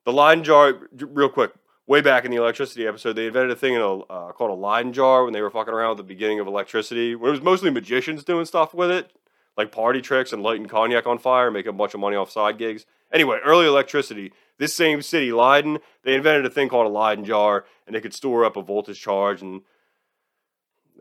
The 0.05 0.13
Leyden 0.13 0.43
jar, 0.43 0.87
real 0.91 1.29
quick, 1.29 1.53
way 1.87 2.01
back 2.01 2.23
in 2.23 2.29
the 2.29 2.37
electricity 2.37 2.85
episode, 2.85 3.13
they 3.13 3.25
invented 3.25 3.51
a 3.51 3.55
thing 3.55 3.73
in 3.73 3.81
a, 3.81 3.97
uh, 3.97 4.31
called 4.31 4.51
a 4.51 4.53
Leyden 4.53 4.93
jar 4.93 5.23
when 5.23 5.33
they 5.33 5.41
were 5.41 5.49
fucking 5.49 5.73
around 5.73 5.91
at 5.91 5.97
the 5.97 6.03
beginning 6.03 6.39
of 6.39 6.45
electricity, 6.45 7.15
where 7.15 7.29
it 7.29 7.31
was 7.31 7.41
mostly 7.41 7.71
magicians 7.71 8.23
doing 8.23 8.45
stuff 8.45 8.75
with 8.75 8.91
it 8.91 9.11
like 9.57 9.71
party 9.71 10.01
tricks 10.01 10.33
and 10.33 10.43
lighting 10.43 10.65
cognac 10.65 11.07
on 11.07 11.17
fire, 11.17 11.51
making 11.51 11.69
a 11.69 11.73
bunch 11.73 11.93
of 11.93 11.99
money 11.99 12.15
off 12.15 12.31
side 12.31 12.57
gigs. 12.57 12.85
Anyway, 13.11 13.39
early 13.43 13.65
electricity. 13.65 14.33
This 14.57 14.73
same 14.73 15.01
city, 15.01 15.31
Leiden, 15.31 15.79
they 16.03 16.15
invented 16.15 16.45
a 16.45 16.49
thing 16.49 16.69
called 16.69 16.87
a 16.87 16.89
Leyden 16.89 17.25
jar, 17.25 17.65
and 17.85 17.95
they 17.95 18.01
could 18.01 18.13
store 18.13 18.45
up 18.45 18.55
a 18.55 18.61
voltage 18.61 18.99
charge 18.99 19.41
and 19.41 19.61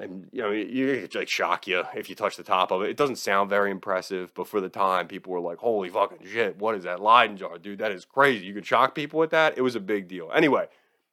and 0.00 0.28
you 0.32 0.42
know 0.42 0.50
you 0.50 1.08
like 1.14 1.28
shock 1.28 1.66
you 1.66 1.84
if 1.94 2.08
you 2.08 2.14
touch 2.14 2.36
the 2.36 2.42
top 2.42 2.70
of 2.70 2.82
it. 2.82 2.90
It 2.90 2.96
doesn't 2.96 3.16
sound 3.16 3.50
very 3.50 3.70
impressive, 3.70 4.32
but 4.34 4.48
for 4.48 4.60
the 4.60 4.68
time, 4.68 5.06
people 5.06 5.32
were 5.32 5.40
like, 5.40 5.58
"Holy 5.58 5.88
fucking 5.88 6.26
shit! 6.26 6.58
What 6.58 6.74
is 6.74 6.84
that 6.84 7.00
Leyden 7.00 7.36
jar, 7.36 7.58
dude? 7.58 7.78
That 7.78 7.92
is 7.92 8.04
crazy! 8.04 8.46
You 8.46 8.54
could 8.54 8.66
shock 8.66 8.94
people 8.94 9.20
with 9.20 9.30
that." 9.30 9.56
It 9.56 9.62
was 9.62 9.76
a 9.76 9.80
big 9.80 10.08
deal. 10.08 10.30
Anyway, 10.34 10.68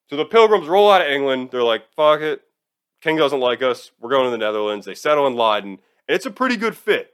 so 0.09 0.15
the 0.15 0.25
Pilgrims 0.25 0.67
roll 0.67 0.91
out 0.91 1.01
of 1.01 1.07
England. 1.07 1.49
They're 1.51 1.63
like, 1.63 1.83
"Fuck 1.95 2.21
it, 2.21 2.41
King 3.01 3.17
doesn't 3.17 3.39
like 3.39 3.61
us. 3.61 3.91
We're 3.99 4.09
going 4.09 4.25
to 4.25 4.31
the 4.31 4.37
Netherlands." 4.37 4.85
They 4.85 4.95
settle 4.95 5.27
in 5.27 5.35
Leiden, 5.35 5.79
and 6.07 6.15
it's 6.15 6.25
a 6.25 6.31
pretty 6.31 6.57
good 6.57 6.75
fit. 6.75 7.10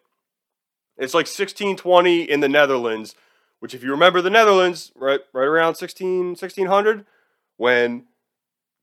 It's 0.97 1.13
like 1.13 1.25
1620 1.25 2.23
in 2.23 2.39
the 2.39 2.49
Netherlands, 2.49 3.15
which 3.59 3.73
if 3.73 3.83
you 3.83 3.91
remember 3.91 4.21
the 4.21 4.29
Netherlands, 4.29 4.91
right 4.95 5.21
right 5.33 5.45
around 5.45 5.75
16 5.75 6.29
1600 6.29 7.05
when 7.57 8.05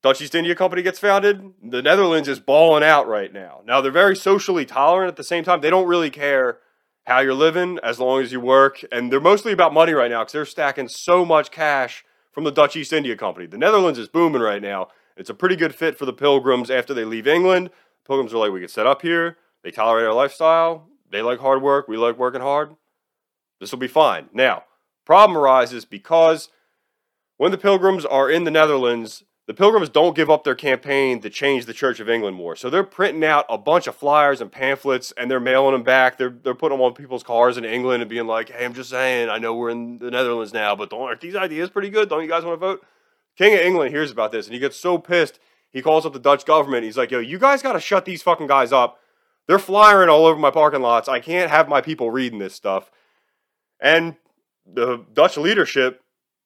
Dutch 0.03 0.21
East 0.21 0.35
India 0.35 0.55
Company 0.55 0.83
gets 0.83 0.99
founded, 0.99 1.55
the 1.63 1.81
Netherlands 1.81 2.29
is 2.29 2.39
balling 2.39 2.85
out 2.85 3.09
right 3.09 3.33
now. 3.33 3.63
Now 3.65 3.81
they're 3.81 3.91
very 3.91 4.17
socially 4.17 4.67
tolerant 4.67 5.09
at 5.09 5.17
the 5.17 5.25
same 5.25 5.45
time. 5.45 5.61
They 5.61 5.71
don't 5.71 5.89
really 5.89 6.11
care 6.11 6.59
how 7.07 7.21
you're 7.21 7.35
living 7.35 7.79
as 7.83 7.99
long 7.99 8.23
as 8.23 8.33
you 8.33 8.41
work, 8.41 8.85
and 8.91 9.13
they're 9.13 9.21
mostly 9.21 9.53
about 9.53 9.75
money 9.75 9.93
right 9.93 10.11
now 10.11 10.21
because 10.21 10.33
they're 10.33 10.45
stacking 10.45 10.89
so 10.89 11.25
much 11.25 11.51
cash 11.51 12.05
from 12.33 12.45
the 12.45 12.53
Dutch 12.53 12.77
East 12.77 12.93
India 12.93 13.17
Company. 13.17 13.47
The 13.47 13.59
Netherlands 13.59 13.99
is 13.99 14.09
booming 14.09 14.43
right 14.43 14.63
now. 14.63 14.89
It's 15.17 15.31
a 15.31 15.35
pretty 15.35 15.57
good 15.57 15.75
fit 15.75 15.97
for 15.97 16.07
the 16.07 16.13
pilgrims 16.13 16.71
after 16.71 16.93
they 16.93 17.05
leave 17.05 17.27
England. 17.27 17.71
Pilgrims 18.07 18.35
are 18.35 18.39
like, 18.39 18.53
we 18.53 18.61
get 18.61 18.71
set 18.71 18.87
up 18.87 19.03
here. 19.03 19.39
They 19.63 19.71
tolerate 19.71 20.07
our 20.07 20.13
lifestyle. 20.13 20.89
They 21.15 21.23
like 21.23 21.39
hard 21.39 21.63
work. 21.63 21.87
We 21.87 21.97
like 21.97 22.19
working 22.19 22.41
hard. 22.41 22.75
This 23.61 23.71
will 23.71 23.79
be 23.79 23.87
fine. 23.87 24.29
Now, 24.33 24.65
problem 25.05 25.39
arises 25.39 25.85
because 25.85 26.49
when 27.37 27.53
the 27.53 27.57
Pilgrims 27.57 28.05
are 28.05 28.29
in 28.29 28.43
the 28.43 28.51
Netherlands, 28.51 29.23
the 29.47 29.55
Pilgrims 29.55 29.89
don't 29.89 30.17
give 30.17 30.29
up 30.29 30.43
their 30.43 30.57
campaign 30.57 31.21
to 31.21 31.31
change 31.31 31.67
the 31.67 31.73
Church 31.73 32.01
of 32.01 32.11
England 32.11 32.37
more. 32.37 32.57
So 32.57 32.69
they're 32.69 32.83
printing 32.83 33.23
out 33.23 33.47
a 33.49 33.57
bunch 33.57 33.87
of 33.87 33.95
flyers 33.95 34.41
and 34.41 34.51
pamphlets 34.51 35.13
and 35.17 35.31
they're 35.31 35.39
mailing 35.39 35.75
them 35.75 35.85
back. 35.85 36.19
They're, 36.19 36.31
they're 36.31 36.53
putting 36.53 36.79
them 36.79 36.85
on 36.85 36.95
people's 36.95 37.23
cars 37.23 37.57
in 37.57 37.65
England 37.65 38.03
and 38.03 38.11
being 38.11 38.27
like, 38.27 38.51
hey, 38.51 38.65
I'm 38.65 38.75
just 38.75 38.91
saying, 38.91 39.29
I 39.29 39.39
know 39.39 39.55
we're 39.55 39.71
in 39.71 39.99
the 39.99 40.11
Netherlands 40.11 40.53
now, 40.53 40.75
but 40.75 40.91
don't, 40.91 41.21
these 41.21 41.37
ideas 41.37 41.71
pretty 41.71 41.91
good? 41.91 42.09
Don't 42.09 42.25
you 42.25 42.29
guys 42.29 42.45
want 42.45 42.61
to 42.61 42.67
vote? 42.67 42.85
King 43.39 43.55
of 43.55 43.61
England 43.61 43.93
hears 43.93 44.11
about 44.11 44.33
this 44.33 44.47
and 44.47 44.55
he 44.55 44.59
gets 44.59 44.81
so 44.81 44.99
pissed. 44.99 45.39
He 45.71 45.81
calls 45.81 46.05
up 46.05 46.13
the 46.13 46.19
Dutch 46.19 46.45
government. 46.45 46.83
He's 46.83 46.97
like, 46.97 47.13
yo, 47.13 47.21
you 47.21 47.39
guys 47.39 47.63
got 47.63 47.75
to 47.75 47.81
shut 47.81 48.05
these 48.05 48.21
fucking 48.21 48.49
guys 48.49 48.73
up. 48.73 48.99
They're 49.47 49.59
flying 49.59 50.09
all 50.09 50.27
over 50.27 50.39
my 50.39 50.51
parking 50.51 50.81
lots. 50.81 51.09
I 51.09 51.21
can't 51.21 51.51
have 51.51 51.69
my 51.69 51.81
people 51.81 52.11
reading 52.11 52.39
this 52.39 52.55
stuff. 52.55 52.91
And 53.81 54.17
the 54.67 55.05
Dutch 55.13 55.37
leadership 55.37 56.03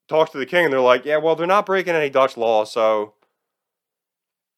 talks 0.08 0.30
to 0.32 0.38
the 0.38 0.46
king 0.46 0.64
and 0.64 0.72
they're 0.72 0.80
like, 0.80 1.04
yeah, 1.04 1.18
well, 1.18 1.36
they're 1.36 1.46
not 1.46 1.66
breaking 1.66 1.94
any 1.94 2.10
Dutch 2.10 2.36
law, 2.36 2.64
so 2.64 3.14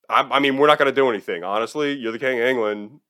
I, 0.09 0.23
I 0.23 0.39
mean, 0.41 0.57
we're 0.57 0.67
not 0.67 0.79
going 0.79 0.93
to 0.93 0.95
do 0.95 1.09
anything. 1.09 1.45
Honestly, 1.45 1.93
you're 1.93 2.13
the 2.13 2.19
king 2.19 2.39
of 2.39 2.45
England. 2.45 3.01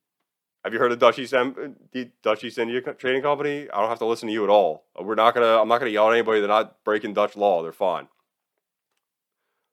Have 0.64 0.74
you 0.74 0.78
heard 0.78 0.92
of 0.92 0.98
Dutch 0.98 1.18
East, 1.18 1.30
the 1.30 2.10
Dutch 2.22 2.44
East 2.44 2.58
India 2.58 2.82
Trading 2.82 3.22
Company? 3.22 3.68
I 3.72 3.80
don't 3.80 3.88
have 3.88 3.98
to 4.00 4.04
listen 4.04 4.26
to 4.28 4.32
you 4.32 4.44
at 4.44 4.50
all. 4.50 4.84
We're 5.00 5.14
not 5.14 5.32
gonna. 5.32 5.58
I'm 5.58 5.68
not 5.68 5.78
gonna 5.78 5.90
yell 5.90 6.08
at 6.08 6.12
anybody. 6.12 6.40
They're 6.40 6.48
not 6.48 6.84
breaking 6.84 7.14
Dutch 7.14 7.34
law. 7.34 7.62
They're 7.62 7.72
fine. 7.72 8.08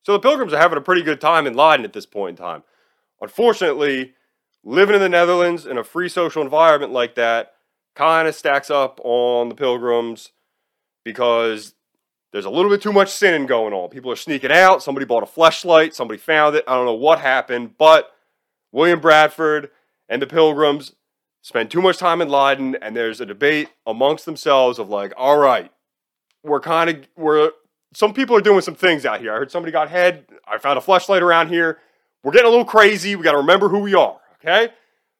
So 0.03 0.13
the 0.13 0.19
Pilgrims 0.19 0.53
are 0.53 0.61
having 0.61 0.77
a 0.77 0.81
pretty 0.81 1.01
good 1.01 1.19
time 1.19 1.45
in 1.45 1.55
Leiden 1.55 1.83
at 1.83 1.91
this 1.91 2.05
point 2.05 2.39
in 2.39 2.45
time. 2.45 2.63
Unfortunately, 3.19 4.13
living 4.67 4.95
in 4.95 5.01
the 5.01 5.07
Netherlands 5.07 5.65
in 5.65 5.77
a 5.77 5.83
free 5.83 6.09
social 6.09 6.41
environment 6.41 6.91
like 6.91 7.15
that 7.15 7.53
kind 7.95 8.27
of 8.27 8.36
stacks 8.36 8.69
up 8.69 9.00
on 9.01 9.47
the 9.47 9.55
pilgrims 9.55 10.31
because 11.05 11.74
there's 12.33 12.43
a 12.43 12.50
little 12.50 12.69
bit 12.69 12.81
too 12.81 12.91
much 12.91 13.09
sinning 13.09 13.45
going 13.45 13.74
on. 13.74 13.89
People 13.89 14.12
are 14.12 14.17
sneaking 14.17 14.51
out. 14.51 14.83
Somebody 14.83 15.05
bought 15.05 15.24
a 15.24 15.25
flashlight. 15.27 15.95
Somebody 15.95 16.17
found 16.17 16.57
it. 16.57 16.65
I 16.67 16.75
don't 16.75 16.86
know 16.86 16.93
what 16.93 17.19
happened, 17.19 17.77
but 17.77 18.12
William 18.74 19.00
Bradford 19.00 19.71
and 20.09 20.21
the 20.21 20.27
pilgrims 20.27 20.93
spend 21.41 21.71
too 21.71 21.81
much 21.81 21.97
time 21.97 22.21
in 22.21 22.27
Leiden, 22.27 22.75
and 22.81 22.93
there's 22.93 23.21
a 23.21 23.25
debate 23.25 23.69
amongst 23.86 24.25
themselves 24.25 24.79
of 24.79 24.89
like, 24.89 25.13
all 25.15 25.38
right, 25.38 25.71
we're 26.43 26.59
kind 26.59 26.89
of 26.89 27.07
we're 27.15 27.51
some 27.93 28.13
people 28.13 28.36
are 28.36 28.41
doing 28.41 28.59
some 28.59 28.75
things 28.75 29.05
out 29.05 29.21
here. 29.21 29.33
I 29.33 29.38
heard 29.38 29.50
somebody 29.50 29.71
got 29.71 29.89
head. 29.89 30.25
I 30.45 30.57
found 30.57 30.77
a 30.77 30.81
flashlight 30.81 31.24
around 31.24 31.47
here. 31.47 31.79
We're 32.21 32.33
getting 32.33 32.47
a 32.47 32.51
little 32.51 32.65
crazy. 32.65 33.15
We 33.15 33.24
got 33.24 33.31
to 33.31 33.38
remember 33.38 33.69
who 33.69 33.79
we 33.79 33.95
are. 33.95 34.19
Okay? 34.48 34.74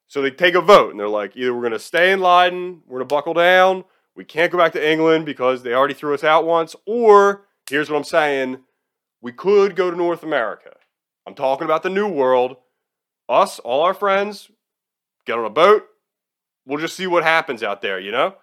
So 0.08 0.22
they 0.22 0.32
take 0.32 0.56
a 0.56 0.62
vote 0.62 0.92
and 0.92 1.00
they're 1.00 1.10
like, 1.10 1.36
either 1.36 1.54
we're 1.54 1.62
going 1.62 1.74
to 1.74 1.80
stay 1.80 2.12
in 2.12 2.22
Leiden, 2.22 2.82
we're 2.88 3.00
going 3.00 3.08
to 3.08 3.14
buckle 3.14 3.34
down, 3.34 3.84
we 4.16 4.24
can't 4.24 4.52
go 4.52 4.58
back 4.58 4.72
to 4.74 4.92
England 4.92 5.26
because 5.26 5.64
they 5.64 5.74
already 5.74 5.94
threw 5.94 6.14
us 6.14 6.24
out 6.24 6.46
once, 6.46 6.76
or 6.86 7.46
here's 7.70 7.90
what 7.90 7.98
I'm 7.98 8.04
saying 8.04 8.64
we 9.22 9.32
could 9.32 9.76
go 9.76 9.92
to 9.92 9.98
North 9.98 10.24
America. 10.24 10.76
I'm 11.26 11.36
talking 11.36 11.66
about 11.66 11.84
the 11.84 11.90
New 11.90 12.08
World. 12.08 12.56
Us, 13.28 13.60
all 13.60 13.82
our 13.82 13.94
friends, 13.94 14.50
get 15.26 15.38
on 15.38 15.44
a 15.44 15.50
boat. 15.50 15.84
We'll 16.66 16.80
just 16.80 16.96
see 16.96 17.08
what 17.08 17.24
happens 17.24 17.64
out 17.64 17.82
there, 17.82 18.00
you 18.00 18.12
know? 18.12 18.36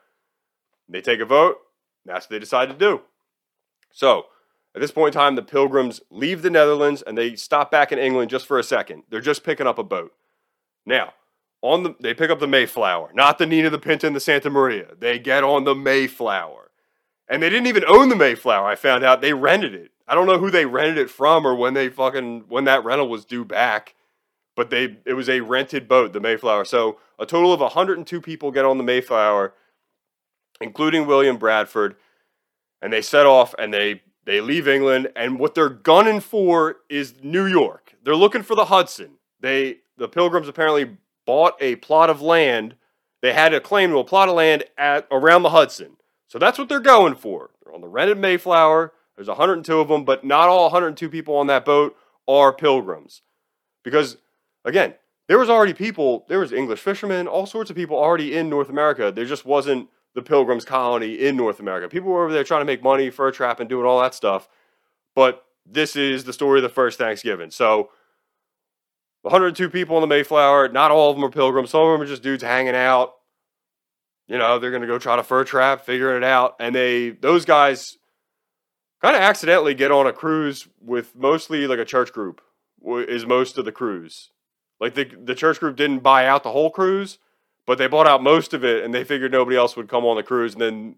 They 0.88 1.00
take 1.00 1.20
a 1.20 1.24
vote. 1.24 1.58
That's 2.04 2.26
what 2.26 2.30
they 2.30 2.38
decide 2.38 2.68
to 2.68 2.74
do. 2.74 3.02
So, 3.90 4.26
at 4.74 4.80
this 4.80 4.90
point 4.90 5.14
in 5.14 5.20
time, 5.20 5.36
the 5.36 5.42
pilgrims 5.42 6.02
leave 6.10 6.42
the 6.42 6.50
Netherlands 6.50 7.00
and 7.00 7.16
they 7.16 7.36
stop 7.36 7.70
back 7.70 7.92
in 7.92 7.98
England 7.98 8.30
just 8.30 8.46
for 8.46 8.58
a 8.58 8.64
second. 8.64 9.04
They're 9.08 9.20
just 9.20 9.44
picking 9.44 9.66
up 9.66 9.78
a 9.78 9.84
boat. 9.84 10.12
Now, 10.86 11.14
on 11.62 11.82
the 11.82 11.94
they 11.98 12.14
pick 12.14 12.30
up 12.30 12.40
the 12.40 12.46
Mayflower, 12.46 13.10
not 13.14 13.38
the 13.38 13.46
Nina, 13.46 13.70
the 13.70 13.78
Pinta, 13.78 14.06
and 14.06 14.14
the 14.14 14.20
Santa 14.20 14.50
Maria. 14.50 14.88
They 14.98 15.18
get 15.18 15.42
on 15.42 15.64
the 15.64 15.74
Mayflower. 15.74 16.70
And 17.26 17.42
they 17.42 17.48
didn't 17.48 17.68
even 17.68 17.84
own 17.86 18.10
the 18.10 18.16
Mayflower. 18.16 18.66
I 18.66 18.74
found 18.74 19.02
out 19.02 19.22
they 19.22 19.32
rented 19.32 19.74
it. 19.74 19.92
I 20.06 20.14
don't 20.14 20.26
know 20.26 20.38
who 20.38 20.50
they 20.50 20.66
rented 20.66 20.98
it 20.98 21.08
from 21.08 21.46
or 21.46 21.54
when 21.54 21.72
they 21.72 21.88
fucking 21.88 22.44
when 22.48 22.64
that 22.64 22.84
rental 22.84 23.08
was 23.08 23.24
due 23.24 23.44
back, 23.44 23.94
but 24.54 24.68
they 24.68 24.98
it 25.06 25.14
was 25.14 25.28
a 25.28 25.40
rented 25.40 25.88
boat, 25.88 26.12
the 26.12 26.20
Mayflower. 26.20 26.66
So 26.66 26.98
a 27.18 27.24
total 27.24 27.52
of 27.52 27.60
102 27.60 28.20
people 28.20 28.50
get 28.50 28.66
on 28.66 28.76
the 28.76 28.84
Mayflower, 28.84 29.54
including 30.60 31.06
William 31.06 31.38
Bradford, 31.38 31.96
and 32.82 32.92
they 32.92 33.00
set 33.00 33.24
off 33.24 33.54
and 33.58 33.72
they 33.72 34.02
they 34.26 34.42
leave 34.42 34.68
England. 34.68 35.10
And 35.16 35.38
what 35.38 35.54
they're 35.54 35.70
gunning 35.70 36.20
for 36.20 36.76
is 36.90 37.14
New 37.22 37.46
York. 37.46 37.94
They're 38.02 38.14
looking 38.14 38.42
for 38.42 38.54
the 38.54 38.66
Hudson. 38.66 39.12
They 39.40 39.78
the 39.96 40.08
Pilgrims 40.08 40.48
apparently 40.48 40.96
bought 41.26 41.54
a 41.60 41.76
plot 41.76 42.10
of 42.10 42.20
land. 42.20 42.76
They 43.22 43.32
had 43.32 43.54
a 43.54 43.60
claim 43.60 43.90
to 43.90 43.98
a 43.98 44.04
plot 44.04 44.28
of 44.28 44.34
land 44.34 44.64
at 44.76 45.06
around 45.10 45.42
the 45.42 45.50
Hudson. 45.50 45.96
So 46.28 46.38
that's 46.38 46.58
what 46.58 46.68
they're 46.68 46.80
going 46.80 47.14
for. 47.14 47.50
They're 47.64 47.74
on 47.74 47.80
the 47.80 47.88
rented 47.88 48.18
Mayflower. 48.18 48.92
There's 49.16 49.28
102 49.28 49.78
of 49.78 49.88
them, 49.88 50.04
but 50.04 50.24
not 50.24 50.48
all 50.48 50.64
102 50.64 51.08
people 51.08 51.36
on 51.36 51.46
that 51.46 51.64
boat 51.64 51.96
are 52.26 52.52
pilgrims. 52.52 53.22
Because, 53.84 54.16
again, 54.64 54.94
there 55.28 55.38
was 55.38 55.48
already 55.48 55.72
people, 55.72 56.24
there 56.28 56.40
was 56.40 56.52
English 56.52 56.80
fishermen, 56.80 57.28
all 57.28 57.46
sorts 57.46 57.70
of 57.70 57.76
people 57.76 57.96
already 57.96 58.36
in 58.36 58.48
North 58.48 58.68
America. 58.68 59.12
There 59.12 59.24
just 59.24 59.46
wasn't 59.46 59.88
the 60.14 60.22
pilgrims 60.22 60.64
colony 60.64 61.14
in 61.14 61.36
North 61.36 61.60
America. 61.60 61.88
People 61.88 62.10
were 62.10 62.24
over 62.24 62.32
there 62.32 62.44
trying 62.44 62.60
to 62.60 62.66
make 62.66 62.82
money, 62.82 63.10
fur 63.10 63.30
trapping, 63.30 63.68
doing 63.68 63.86
all 63.86 64.00
that 64.00 64.14
stuff. 64.14 64.48
But 65.14 65.44
this 65.66 65.96
is 65.96 66.24
the 66.24 66.32
story 66.32 66.58
of 66.58 66.62
the 66.62 66.68
first 66.68 66.98
Thanksgiving. 66.98 67.50
So, 67.50 67.90
102 69.24 69.70
people 69.70 69.96
on 69.96 70.02
the 70.02 70.06
Mayflower, 70.06 70.68
not 70.68 70.90
all 70.90 71.10
of 71.10 71.16
them 71.16 71.24
are 71.24 71.30
pilgrims. 71.30 71.70
Some 71.70 71.80
of 71.80 71.92
them 71.92 72.02
are 72.02 72.06
just 72.06 72.22
dudes 72.22 72.42
hanging 72.42 72.74
out. 72.74 73.14
You 74.28 74.38
know, 74.38 74.58
they're 74.58 74.70
going 74.70 74.82
to 74.82 74.88
go 74.88 74.98
try 74.98 75.16
to 75.16 75.22
fur 75.22 75.44
trap, 75.44 75.84
figuring 75.84 76.18
it 76.18 76.24
out. 76.24 76.56
And 76.60 76.74
they, 76.74 77.10
those 77.10 77.44
guys 77.44 77.96
kind 79.00 79.16
of 79.16 79.22
accidentally 79.22 79.74
get 79.74 79.90
on 79.90 80.06
a 80.06 80.12
cruise 80.12 80.68
with 80.80 81.14
mostly 81.16 81.66
like 81.66 81.78
a 81.78 81.84
church 81.84 82.12
group 82.12 82.40
is 82.86 83.26
most 83.26 83.58
of 83.58 83.64
the 83.64 83.72
cruise. 83.72 84.30
Like 84.80 84.94
the 84.94 85.04
the 85.04 85.34
church 85.34 85.60
group 85.60 85.76
didn't 85.76 86.00
buy 86.00 86.26
out 86.26 86.42
the 86.42 86.52
whole 86.52 86.70
cruise, 86.70 87.18
but 87.66 87.78
they 87.78 87.86
bought 87.86 88.06
out 88.06 88.22
most 88.22 88.52
of 88.52 88.64
it, 88.64 88.84
and 88.84 88.92
they 88.92 89.04
figured 89.04 89.32
nobody 89.32 89.56
else 89.56 89.76
would 89.76 89.88
come 89.88 90.04
on 90.04 90.16
the 90.16 90.22
cruise. 90.22 90.52
And 90.52 90.60
then 90.60 90.96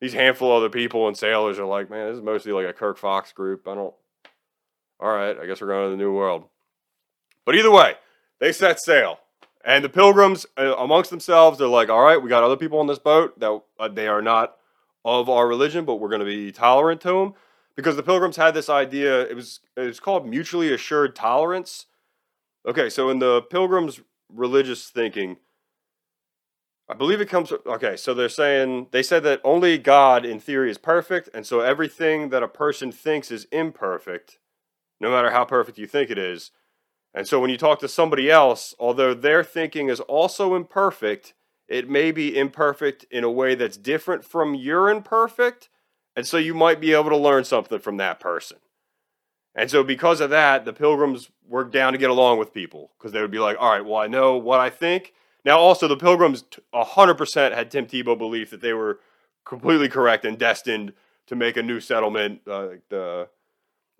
these 0.00 0.14
handful 0.14 0.50
of 0.50 0.58
other 0.58 0.70
people 0.70 1.08
and 1.08 1.16
sailors 1.16 1.58
are 1.58 1.66
like, 1.66 1.90
"Man, 1.90 2.08
this 2.08 2.16
is 2.16 2.22
mostly 2.22 2.52
like 2.52 2.66
a 2.66 2.72
Kirk 2.72 2.98
Fox 2.98 3.32
group." 3.32 3.66
I 3.68 3.74
don't. 3.74 3.94
All 5.00 5.14
right, 5.14 5.36
I 5.38 5.46
guess 5.46 5.60
we're 5.60 5.66
going 5.66 5.86
to 5.86 5.90
the 5.90 6.02
New 6.02 6.14
World. 6.14 6.44
But 7.46 7.54
either 7.54 7.70
way, 7.70 7.94
they 8.38 8.52
set 8.52 8.78
sail, 8.80 9.20
and 9.64 9.82
the 9.82 9.88
pilgrims 9.88 10.44
uh, 10.58 10.76
amongst 10.76 11.08
themselves, 11.08 11.58
they're 11.58 11.68
like, 11.68 11.88
"All 11.88 12.02
right, 12.02 12.20
we 12.20 12.28
got 12.28 12.42
other 12.42 12.56
people 12.56 12.80
on 12.80 12.86
this 12.86 12.98
boat 12.98 13.40
that 13.40 13.62
uh, 13.80 13.88
they 13.88 14.08
are 14.08 14.20
not 14.20 14.56
of 15.06 15.30
our 15.30 15.48
religion, 15.48 15.86
but 15.86 15.96
we're 15.96 16.10
going 16.10 16.20
to 16.20 16.26
be 16.26 16.52
tolerant 16.52 17.00
to 17.02 17.08
them." 17.08 17.34
because 17.76 17.94
the 17.94 18.02
pilgrims 18.02 18.36
had 18.36 18.54
this 18.54 18.68
idea 18.68 19.20
it 19.22 19.36
was 19.36 19.60
it 19.76 19.82
was 19.82 20.00
called 20.00 20.26
mutually 20.26 20.72
assured 20.72 21.14
tolerance 21.14 21.86
okay 22.66 22.88
so 22.88 23.10
in 23.10 23.20
the 23.20 23.42
pilgrims 23.42 24.00
religious 24.32 24.88
thinking 24.88 25.36
i 26.88 26.94
believe 26.94 27.20
it 27.20 27.28
comes 27.28 27.52
okay 27.66 27.96
so 27.96 28.12
they're 28.12 28.28
saying 28.28 28.88
they 28.90 29.02
said 29.02 29.22
that 29.22 29.40
only 29.44 29.78
god 29.78 30.24
in 30.24 30.40
theory 30.40 30.70
is 30.70 30.78
perfect 30.78 31.28
and 31.32 31.46
so 31.46 31.60
everything 31.60 32.30
that 32.30 32.42
a 32.42 32.48
person 32.48 32.90
thinks 32.90 33.30
is 33.30 33.46
imperfect 33.52 34.38
no 35.00 35.10
matter 35.10 35.30
how 35.30 35.44
perfect 35.44 35.78
you 35.78 35.86
think 35.86 36.10
it 36.10 36.18
is 36.18 36.50
and 37.16 37.26
so 37.26 37.40
when 37.40 37.50
you 37.50 37.56
talk 37.56 37.80
to 37.80 37.88
somebody 37.88 38.30
else 38.30 38.74
although 38.78 39.14
their 39.14 39.42
thinking 39.42 39.88
is 39.88 40.00
also 40.00 40.54
imperfect 40.54 41.34
it 41.66 41.90
may 41.90 42.12
be 42.12 42.38
imperfect 42.38 43.04
in 43.10 43.24
a 43.24 43.30
way 43.30 43.56
that's 43.56 43.76
different 43.76 44.24
from 44.24 44.54
your 44.54 44.88
imperfect 44.88 45.68
and 46.16 46.26
so 46.26 46.38
you 46.38 46.54
might 46.54 46.80
be 46.80 46.94
able 46.94 47.10
to 47.10 47.16
learn 47.16 47.44
something 47.44 47.78
from 47.78 47.98
that 47.98 48.18
person. 48.18 48.56
And 49.54 49.70
so 49.70 49.84
because 49.84 50.20
of 50.20 50.30
that, 50.30 50.64
the 50.64 50.72
pilgrims 50.72 51.30
were 51.46 51.64
down 51.64 51.92
to 51.92 51.98
get 51.98 52.10
along 52.10 52.38
with 52.38 52.54
people 52.54 52.90
because 52.96 53.12
they 53.12 53.20
would 53.20 53.30
be 53.30 53.38
like, 53.38 53.58
all 53.60 53.70
right, 53.70 53.84
well, 53.84 54.00
I 54.00 54.06
know 54.06 54.36
what 54.36 54.60
I 54.60 54.70
think. 54.70 55.12
Now, 55.44 55.58
also, 55.58 55.86
the 55.86 55.96
pilgrims 55.96 56.44
100% 56.74 57.54
had 57.54 57.70
Tim 57.70 57.86
Tebow 57.86 58.18
belief 58.18 58.50
that 58.50 58.62
they 58.62 58.72
were 58.72 58.98
completely 59.44 59.88
correct 59.88 60.24
and 60.24 60.36
destined 60.36 60.92
to 61.26 61.36
make 61.36 61.56
a 61.56 61.62
new 61.62 61.80
settlement 61.80 62.40
uh, 62.48 62.68
the, 62.88 63.28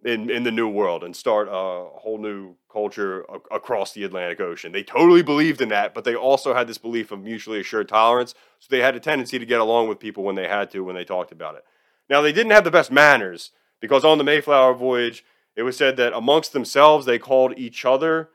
in, 0.05 0.29
in 0.29 0.43
the 0.43 0.51
new 0.51 0.69
world 0.69 1.05
and 1.05 1.15
start 1.15 1.49
a 1.49 1.53
whole 1.53 2.19
new 2.19 2.57
culture 2.77 3.25
a- 3.31 3.55
across 3.55 3.95
the 3.95 4.05
Atlantic 4.05 4.39
Ocean. 4.39 4.71
They 4.71 4.83
totally 4.83 5.23
believed 5.23 5.63
in 5.63 5.71
that, 5.71 5.95
but 5.95 6.05
they 6.05 6.15
also 6.15 6.53
had 6.53 6.67
this 6.67 6.77
belief 6.77 7.11
of 7.11 7.23
mutually 7.23 7.59
assured 7.59 7.89
tolerance. 7.89 8.35
So 8.61 8.67
they 8.69 8.83
had 8.83 8.95
a 8.95 9.01
tendency 9.01 9.39
to 9.39 9.47
get 9.47 9.61
along 9.61 9.89
with 9.89 9.99
people 9.99 10.25
when 10.25 10.35
they 10.35 10.47
had 10.47 10.71
to, 10.73 10.81
when 10.81 10.95
they 10.95 11.05
talked 11.05 11.33
about 11.33 11.55
it. 11.55 11.65
Now, 12.11 12.21
they 12.21 12.33
didn't 12.33 12.53
have 12.53 12.65
the 12.65 12.71
best 12.71 12.93
manners 12.93 13.51
because 13.81 14.05
on 14.05 14.19
the 14.19 14.25
Mayflower 14.25 14.75
voyage, 14.75 15.25
it 15.57 15.63
was 15.63 15.75
said 15.75 15.97
that 15.97 16.13
amongst 16.13 16.53
themselves 16.53 17.07
they 17.07 17.19
called 17.19 17.55
each 17.57 17.87
other 17.87 18.29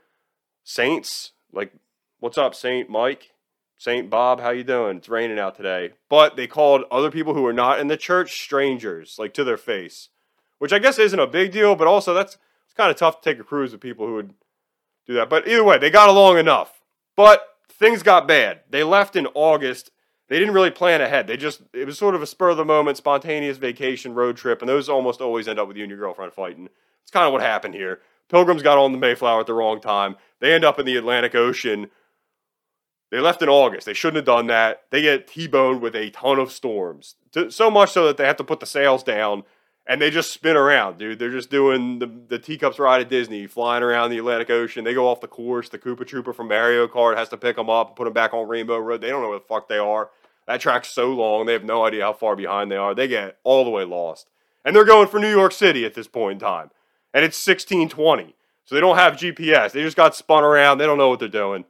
saints. 0.64 1.34
Like, 1.54 1.72
what's 2.20 2.40
up, 2.40 2.56
Saint 2.56 2.90
Mike? 2.90 3.34
Saint 3.78 4.10
Bob, 4.10 4.40
how 4.40 4.50
you 4.50 4.64
doing? 4.64 4.98
It's 4.98 5.10
raining 5.10 5.38
out 5.38 5.56
today. 5.56 5.92
But 6.10 6.36
they 6.36 6.48
called 6.48 6.86
other 6.90 7.12
people 7.12 7.36
who 7.36 7.44
were 7.44 7.54
not 7.54 7.80
in 7.80 7.90
the 7.90 7.98
church 7.98 8.42
strangers, 8.42 9.18
like 9.20 9.36
to 9.36 9.44
their 9.44 9.58
face, 9.58 10.10
which 10.58 10.74
I 10.74 10.80
guess 10.80 10.98
isn't 10.98 11.20
a 11.20 11.28
big 11.28 11.52
deal, 11.52 11.76
but 11.76 11.88
also 11.88 12.16
that's 12.16 12.40
it's 12.72 12.78
kind 12.78 12.90
of 12.90 12.96
tough 12.96 13.20
to 13.20 13.30
take 13.30 13.40
a 13.40 13.44
cruise 13.44 13.74
with 13.74 13.82
people 13.82 14.08
who 14.08 14.16
would 14.16 14.34
do 15.06 15.16
that. 15.16 15.30
But 15.30 15.46
either 15.48 15.64
way, 15.64 15.78
they 15.78 15.90
got 15.90 16.08
along 16.08 16.38
enough. 16.38 16.82
But 17.18 17.46
things 17.70 18.02
got 18.02 18.28
bad. 18.28 18.62
They 18.70 18.84
left 18.84 19.16
in 19.16 19.28
August 19.34 19.92
they 20.32 20.40
didn't 20.40 20.54
really 20.54 20.72
plan 20.72 21.02
ahead. 21.02 21.28
They 21.28 21.36
just 21.36 21.62
it 21.74 21.86
was 21.86 21.98
sort 21.98 22.16
of 22.16 22.22
a 22.22 22.26
spur 22.26 22.52
of 22.52 22.58
the 22.58 22.64
moment, 22.64 22.96
spontaneous 22.96 23.58
vacation 23.58 24.14
road 24.14 24.38
trip, 24.38 24.62
and 24.62 24.70
those 24.70 24.88
almost 24.88 25.20
always 25.20 25.46
end 25.46 25.60
up 25.60 25.68
with 25.68 25.76
you 25.76 25.84
and 25.84 25.90
your 25.90 26.00
girlfriend 26.00 26.32
fighting. 26.32 26.70
It's 27.02 27.12
kind 27.12 27.26
of 27.26 27.34
what 27.34 27.42
happened 27.42 27.74
here. 27.74 28.00
Pilgrims 28.30 28.64
got 28.64 28.78
on 28.78 28.94
the 28.94 28.98
Mayflower 28.98 29.42
at 29.42 29.46
the 29.46 29.54
wrong 29.54 29.82
time. 29.82 30.16
They 30.40 30.54
end 30.54 30.64
up 30.64 30.80
in 30.80 30.86
the 30.86 30.96
Atlantic 30.96 31.36
Ocean. 31.36 31.92
They 33.10 33.20
left 33.20 33.42
in 33.42 33.50
August. 33.50 33.86
They 33.86 33.94
shouldn't 33.94 34.26
have 34.26 34.26
done 34.26 34.48
that. 34.48 34.84
They 34.90 35.02
get 35.02 35.28
T-boned 35.28 35.82
with 35.82 35.98
a 35.98 36.12
ton 36.12 36.40
of 36.40 36.54
storms, 36.54 37.16
so 37.50 37.70
much 37.70 37.92
so 37.92 38.08
that 38.08 38.16
they 38.16 38.26
have 38.26 38.38
to 38.38 38.46
put 38.46 38.62
the 38.62 38.66
sails 38.66 39.04
down 39.04 39.44
and 39.88 40.02
they 40.02 40.10
just 40.10 40.32
spin 40.32 40.56
around, 40.56 40.98
dude. 41.00 41.20
They're 41.20 41.32
just 41.32 41.50
doing 41.50 42.00
the, 42.00 42.08
the 42.28 42.40
teacups 42.40 42.80
ride 42.80 43.02
at 43.02 43.10
Disney, 43.10 43.48
flying 43.48 43.84
around 43.84 44.12
the 44.12 44.20
Atlantic 44.20 44.50
Ocean. 44.50 44.84
They 44.84 44.94
go 44.94 45.08
off 45.08 45.22
the 45.22 45.28
course. 45.28 45.70
The 45.70 45.80
Koopa 45.80 46.02
Troopa 46.02 46.36
from 46.36 46.48
Mario 46.48 46.88
Kart 46.88 47.18
has 47.18 47.30
to 47.30 47.38
pick 47.38 47.56
them 47.56 47.70
up 47.70 47.90
and 47.90 47.96
put 47.96 48.06
them 48.06 48.14
back 48.14 48.34
on 48.34 48.48
Rainbow 48.48 48.78
Road. 48.78 49.02
They 49.02 49.10
don't 49.10 49.22
know 49.22 49.30
where 49.30 49.40
the 49.40 49.46
fuck 49.46 49.68
they 49.68 49.78
are. 49.78 50.10
That 50.48 50.62
track's 50.62 50.94
so 50.94 51.12
long, 51.12 51.46
they 51.46 51.54
have 51.54 51.64
no 51.64 51.86
idea 51.86 52.04
how 52.04 52.14
far 52.14 52.36
behind 52.36 52.72
they 52.72 52.76
are. 52.76 52.94
They 52.96 53.08
get 53.08 53.38
all 53.44 53.64
the 53.64 53.70
way 53.70 53.84
lost. 53.84 54.28
And 54.66 54.76
they're 54.76 54.86
going 54.86 55.08
for 55.08 55.20
New 55.20 55.30
York 55.30 55.52
City 55.52 55.86
at 55.86 55.94
this 55.94 56.08
point 56.08 56.34
in 56.34 56.40
time. 56.40 56.70
And 57.14 57.26
it's 57.26 57.46
1620. 57.46 58.36
So 58.66 58.76
they 58.76 58.82
don't 58.82 58.98
have 58.98 59.14
GPS. 59.14 59.72
They 59.72 59.82
just 59.82 59.98
got 59.98 60.16
spun 60.16 60.44
around. 60.44 60.78
They 60.78 60.86
don't 60.86 60.98
know 60.98 61.10
what 61.10 61.20
they're 61.20 61.28
doing. 61.28 61.66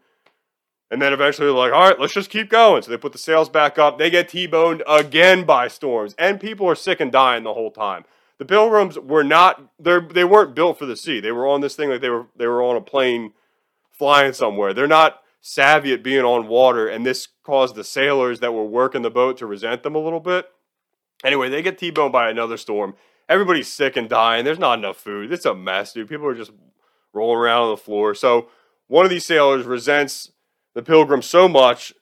And 0.91 1.01
then 1.01 1.13
eventually 1.13 1.47
they're 1.47 1.55
like, 1.55 1.71
all 1.71 1.87
right, 1.87 1.99
let's 1.99 2.13
just 2.13 2.29
keep 2.29 2.49
going. 2.49 2.83
So 2.83 2.91
they 2.91 2.97
put 2.97 3.13
the 3.13 3.17
sails 3.17 3.47
back 3.47 3.79
up. 3.79 3.97
They 3.97 4.09
get 4.09 4.27
T 4.27 4.45
boned 4.45 4.83
again 4.85 5.45
by 5.45 5.69
storms. 5.69 6.13
And 6.19 6.39
people 6.39 6.67
are 6.67 6.75
sick 6.75 6.99
and 6.99 7.11
dying 7.11 7.43
the 7.43 7.53
whole 7.53 7.71
time. 7.71 8.03
The 8.37 8.45
pilgrims 8.45 8.99
were 8.99 9.23
not 9.23 9.71
they 9.79 10.25
weren't 10.25 10.53
built 10.53 10.77
for 10.77 10.85
the 10.85 10.97
sea. 10.97 11.21
They 11.21 11.31
were 11.31 11.47
on 11.47 11.61
this 11.61 11.75
thing 11.75 11.89
like 11.89 12.01
they 12.01 12.09
were 12.09 12.27
they 12.35 12.47
were 12.47 12.61
on 12.61 12.75
a 12.75 12.81
plane 12.81 13.31
flying 13.91 14.33
somewhere. 14.33 14.73
They're 14.73 14.87
not 14.87 15.21
savvy 15.39 15.93
at 15.93 16.03
being 16.03 16.25
on 16.25 16.47
water, 16.47 16.87
and 16.87 17.05
this 17.05 17.27
caused 17.43 17.75
the 17.75 17.83
sailors 17.83 18.39
that 18.39 18.53
were 18.53 18.65
working 18.65 19.01
the 19.01 19.09
boat 19.09 19.37
to 19.37 19.45
resent 19.45 19.83
them 19.83 19.95
a 19.95 19.99
little 19.99 20.19
bit. 20.19 20.47
Anyway, 21.23 21.49
they 21.49 21.61
get 21.61 21.77
T-boned 21.77 22.11
by 22.11 22.29
another 22.29 22.57
storm. 22.57 22.95
Everybody's 23.29 23.71
sick 23.71 23.95
and 23.95 24.09
dying. 24.09 24.43
There's 24.43 24.59
not 24.59 24.79
enough 24.79 24.97
food. 24.97 25.31
It's 25.31 25.45
a 25.45 25.55
mess, 25.55 25.93
dude. 25.93 26.09
People 26.09 26.27
are 26.27 26.35
just 26.35 26.51
rolling 27.13 27.37
around 27.37 27.63
on 27.63 27.69
the 27.69 27.77
floor. 27.77 28.15
So 28.15 28.49
one 28.87 29.05
of 29.05 29.11
these 29.11 29.25
sailors 29.25 29.65
resents 29.65 30.31
the 30.73 30.81
pilgrim 30.81 31.21
so 31.21 31.47
much 31.47 31.93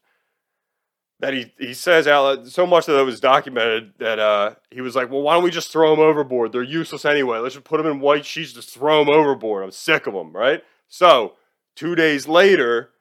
that 1.20 1.34
he, 1.34 1.54
he 1.60 1.74
says 1.74 2.08
out 2.08 2.48
so 2.48 2.66
much 2.66 2.86
that 2.86 2.98
it 2.98 3.04
was 3.04 3.20
documented 3.20 3.94
that 4.00 4.20
uh, 4.20 4.56
he 4.72 4.82
was 4.82 4.96
like, 4.96 5.12
well, 5.12 5.22
why 5.22 5.34
don't 5.34 5.44
we 5.44 5.52
just 5.52 5.72
throw 5.72 5.92
them 5.92 6.00
overboard? 6.00 6.52
They're 6.52 6.64
useless 6.64 7.04
anyway. 7.04 7.40
Let's 7.40 7.56
just 7.56 7.66
put 7.66 7.78
them 7.78 7.92
in 7.92 8.00
white 8.00 8.26
sheets, 8.26 8.54
just 8.54 8.74
throw 8.74 9.04
them 9.04 9.14
overboard. 9.14 9.64
I'm 9.64 9.72
sick 9.72 10.08
of 10.08 10.14
them, 10.14 10.32
right? 10.32 10.64
So 10.88 11.34
two 11.76 11.96
days 11.96 12.28
later, 12.28 12.92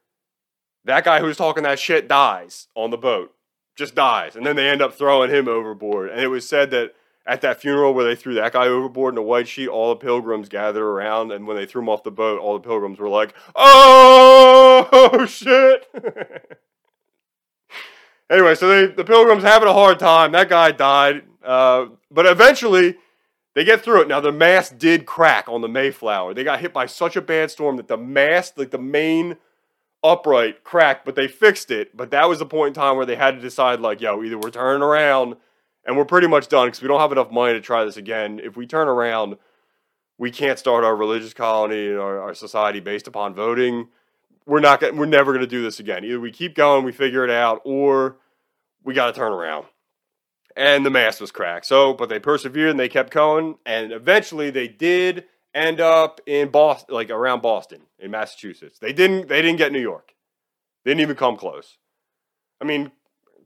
that 0.84 1.04
guy 1.04 1.20
who's 1.20 1.36
talking 1.36 1.62
that 1.62 1.78
shit 1.78 2.08
dies 2.08 2.66
on 2.74 2.90
the 2.90 2.96
boat, 2.96 3.34
just 3.76 3.94
dies, 3.94 4.34
and 4.34 4.44
then 4.44 4.56
they 4.56 4.68
end 4.68 4.82
up 4.82 4.94
throwing 4.94 5.30
him 5.30 5.46
overboard. 5.46 6.10
And 6.10 6.20
it 6.20 6.28
was 6.28 6.48
said 6.48 6.70
that 6.72 6.94
at 7.28 7.42
that 7.42 7.60
funeral 7.60 7.92
where 7.92 8.06
they 8.06 8.16
threw 8.16 8.34
that 8.34 8.54
guy 8.54 8.66
overboard 8.66 9.12
in 9.14 9.18
a 9.18 9.22
white 9.22 9.46
sheet, 9.46 9.68
all 9.68 9.90
the 9.90 9.96
pilgrims 9.96 10.48
gathered 10.48 10.82
around, 10.82 11.30
and 11.30 11.46
when 11.46 11.58
they 11.58 11.66
threw 11.66 11.82
him 11.82 11.88
off 11.90 12.02
the 12.02 12.10
boat, 12.10 12.40
all 12.40 12.54
the 12.54 12.66
pilgrims 12.66 12.98
were 12.98 13.08
like, 13.08 13.34
"Oh 13.54 15.26
shit!" 15.28 15.86
anyway, 18.30 18.54
so 18.54 18.68
they, 18.68 18.86
the 18.92 19.04
pilgrims 19.04 19.42
having 19.42 19.68
a 19.68 19.74
hard 19.74 19.98
time. 19.98 20.32
That 20.32 20.48
guy 20.48 20.72
died, 20.72 21.24
uh, 21.44 21.86
but 22.10 22.24
eventually 22.24 22.96
they 23.54 23.62
get 23.62 23.82
through 23.82 24.02
it. 24.02 24.08
Now 24.08 24.20
the 24.20 24.32
mast 24.32 24.78
did 24.78 25.04
crack 25.04 25.50
on 25.50 25.60
the 25.60 25.68
Mayflower. 25.68 26.32
They 26.32 26.44
got 26.44 26.60
hit 26.60 26.72
by 26.72 26.86
such 26.86 27.14
a 27.14 27.20
bad 27.20 27.50
storm 27.50 27.76
that 27.76 27.88
the 27.88 27.98
mast, 27.98 28.56
like 28.56 28.70
the 28.70 28.78
main 28.78 29.36
upright 30.02 30.64
cracked, 30.64 31.04
but 31.04 31.14
they 31.14 31.28
fixed 31.28 31.70
it. 31.70 31.94
But 31.94 32.10
that 32.12 32.26
was 32.26 32.38
the 32.38 32.46
point 32.46 32.68
in 32.68 32.74
time 32.80 32.96
where 32.96 33.04
they 33.04 33.16
had 33.16 33.34
to 33.34 33.40
decide, 33.42 33.80
like, 33.80 34.00
yo, 34.00 34.22
either 34.22 34.38
we're 34.38 34.50
turning 34.50 34.82
around 34.82 35.36
and 35.84 35.96
we're 35.96 36.04
pretty 36.04 36.26
much 36.26 36.48
done 36.48 36.68
because 36.68 36.82
we 36.82 36.88
don't 36.88 37.00
have 37.00 37.12
enough 37.12 37.30
money 37.30 37.54
to 37.54 37.60
try 37.60 37.84
this 37.84 37.96
again. 37.96 38.40
If 38.42 38.56
we 38.56 38.66
turn 38.66 38.88
around, 38.88 39.36
we 40.18 40.30
can't 40.30 40.58
start 40.58 40.84
our 40.84 40.96
religious 40.96 41.32
colony 41.32 41.88
and 41.88 41.98
our, 41.98 42.20
our 42.20 42.34
society 42.34 42.80
based 42.80 43.06
upon 43.06 43.34
voting. 43.34 43.88
We're 44.46 44.60
not. 44.60 44.80
Gonna, 44.80 44.94
we're 44.94 45.06
never 45.06 45.32
going 45.32 45.44
to 45.44 45.46
do 45.46 45.62
this 45.62 45.80
again. 45.80 46.04
Either 46.04 46.20
we 46.20 46.32
keep 46.32 46.54
going, 46.54 46.84
we 46.84 46.92
figure 46.92 47.24
it 47.24 47.30
out, 47.30 47.62
or 47.64 48.16
we 48.82 48.94
got 48.94 49.06
to 49.06 49.12
turn 49.12 49.32
around. 49.32 49.66
And 50.56 50.84
the 50.84 50.90
mast 50.90 51.20
was 51.20 51.30
cracked. 51.30 51.66
So, 51.66 51.94
but 51.94 52.08
they 52.08 52.18
persevered 52.18 52.70
and 52.70 52.80
they 52.80 52.88
kept 52.88 53.12
going, 53.12 53.56
and 53.64 53.92
eventually 53.92 54.50
they 54.50 54.66
did 54.66 55.24
end 55.54 55.80
up 55.80 56.20
in 56.26 56.50
Boston, 56.50 56.94
like 56.94 57.10
around 57.10 57.42
Boston 57.42 57.82
in 57.98 58.10
Massachusetts. 58.10 58.78
They 58.78 58.92
didn't. 58.92 59.28
They 59.28 59.40
didn't 59.42 59.58
get 59.58 59.72
New 59.72 59.80
York. 59.80 60.14
They 60.84 60.90
didn't 60.90 61.02
even 61.02 61.16
come 61.16 61.36
close. 61.36 61.78
I 62.60 62.64
mean, 62.64 62.90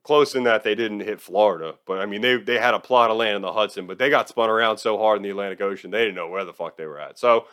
close 0.04 0.34
in 0.34 0.44
that 0.44 0.64
they 0.64 0.74
didn't 0.74 1.00
hit 1.00 1.20
Florida, 1.20 1.74
but 1.86 2.00
I 2.00 2.06
mean 2.06 2.20
they 2.20 2.36
they 2.36 2.58
had 2.58 2.74
a 2.74 2.80
plot 2.80 3.10
of 3.10 3.16
land 3.16 3.36
in 3.36 3.42
the 3.42 3.52
Hudson, 3.52 3.86
but 3.86 3.98
they 3.98 4.10
got 4.10 4.28
spun 4.28 4.50
around 4.50 4.78
so 4.78 4.98
hard 4.98 5.18
in 5.18 5.22
the 5.22 5.30
Atlantic 5.30 5.60
Ocean 5.60 5.90
they 5.90 6.00
didn't 6.00 6.16
know 6.16 6.28
where 6.28 6.44
the 6.44 6.52
fuck 6.52 6.76
they 6.76 6.86
were 6.86 7.00
at. 7.00 7.18
So 7.18 7.46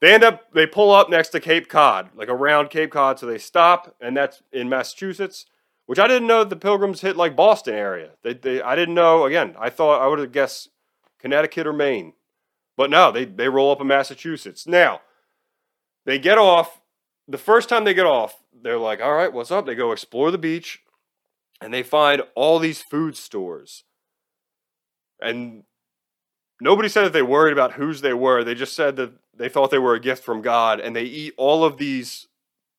they 0.00 0.14
end 0.14 0.24
up 0.24 0.52
they 0.52 0.66
pull 0.66 0.92
up 0.92 1.10
next 1.10 1.30
to 1.30 1.40
Cape 1.40 1.68
Cod, 1.68 2.10
like 2.14 2.28
around 2.28 2.70
Cape 2.70 2.90
Cod, 2.90 3.18
so 3.18 3.26
they 3.26 3.38
stop, 3.38 3.94
and 4.00 4.16
that's 4.16 4.42
in 4.52 4.68
Massachusetts, 4.68 5.46
which 5.86 5.98
I 5.98 6.06
didn't 6.06 6.28
know 6.28 6.44
the 6.44 6.56
Pilgrims 6.56 7.00
hit 7.00 7.16
like 7.16 7.36
Boston 7.36 7.74
area. 7.74 8.12
They, 8.22 8.34
they 8.34 8.62
I 8.62 8.76
didn't 8.76 8.94
know. 8.94 9.24
Again, 9.24 9.56
I 9.58 9.70
thought 9.70 10.00
I 10.00 10.06
would 10.06 10.20
have 10.20 10.32
guessed 10.32 10.70
Connecticut 11.18 11.66
or 11.66 11.72
Maine, 11.72 12.12
but 12.76 12.90
no, 12.90 13.10
they 13.10 13.24
they 13.24 13.48
roll 13.48 13.72
up 13.72 13.80
in 13.80 13.88
Massachusetts. 13.88 14.66
Now 14.66 15.00
they 16.06 16.18
get 16.18 16.38
off. 16.38 16.80
The 17.26 17.38
first 17.38 17.68
time 17.68 17.84
they 17.84 17.94
get 17.94 18.06
off, 18.06 18.42
they're 18.62 18.78
like, 18.78 19.00
"All 19.00 19.14
right, 19.14 19.32
what's 19.32 19.50
up?" 19.50 19.66
They 19.66 19.74
go 19.74 19.92
explore 19.92 20.30
the 20.30 20.38
beach 20.38 20.80
and 21.60 21.72
they 21.72 21.82
find 21.82 22.22
all 22.34 22.58
these 22.58 22.82
food 22.82 23.16
stores. 23.16 23.84
And 25.20 25.64
nobody 26.60 26.88
said 26.88 27.04
that 27.04 27.12
they 27.12 27.22
worried 27.22 27.52
about 27.52 27.72
whose 27.72 28.00
they 28.00 28.14
were. 28.14 28.42
They 28.42 28.54
just 28.54 28.74
said 28.74 28.96
that 28.96 29.12
they 29.36 29.48
thought 29.48 29.70
they 29.70 29.78
were 29.78 29.94
a 29.94 30.00
gift 30.00 30.24
from 30.24 30.42
God 30.42 30.80
and 30.80 30.94
they 30.96 31.04
eat 31.04 31.34
all 31.36 31.64
of 31.64 31.76
these 31.76 32.26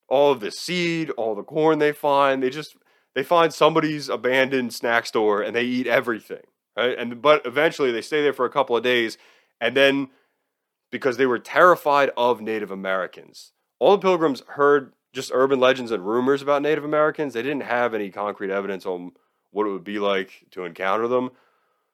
all 0.07 0.33
of 0.33 0.41
the 0.41 0.51
seed, 0.51 1.09
all 1.11 1.35
the 1.35 1.43
corn 1.43 1.79
they 1.79 1.93
find. 1.93 2.43
They 2.43 2.49
just 2.49 2.75
they 3.15 3.23
find 3.23 3.53
somebody's 3.53 4.09
abandoned 4.09 4.73
snack 4.73 5.05
store 5.05 5.41
and 5.41 5.55
they 5.55 5.63
eat 5.63 5.87
everything. 5.87 6.43
Right? 6.75 6.97
And 6.97 7.21
but 7.21 7.45
eventually 7.45 7.91
they 7.91 8.01
stay 8.01 8.21
there 8.21 8.33
for 8.33 8.45
a 8.45 8.49
couple 8.49 8.75
of 8.75 8.83
days 8.83 9.17
and 9.59 9.75
then 9.75 10.09
because 10.91 11.17
they 11.17 11.25
were 11.25 11.39
terrified 11.39 12.11
of 12.17 12.41
Native 12.41 12.71
Americans. 12.71 13.53
All 13.79 13.93
the 13.93 14.01
pilgrims 14.01 14.43
heard 14.47 14.93
just 15.13 15.31
urban 15.33 15.59
legends 15.59 15.91
and 15.91 16.07
rumors 16.07 16.41
about 16.41 16.61
Native 16.61 16.83
Americans. 16.83 17.33
They 17.33 17.41
didn't 17.41 17.63
have 17.63 17.93
any 17.93 18.09
concrete 18.09 18.51
evidence 18.51 18.85
on 18.85 19.11
what 19.51 19.67
it 19.67 19.71
would 19.71 19.83
be 19.83 19.99
like 19.99 20.45
to 20.51 20.63
encounter 20.63 21.07
them. 21.07 21.31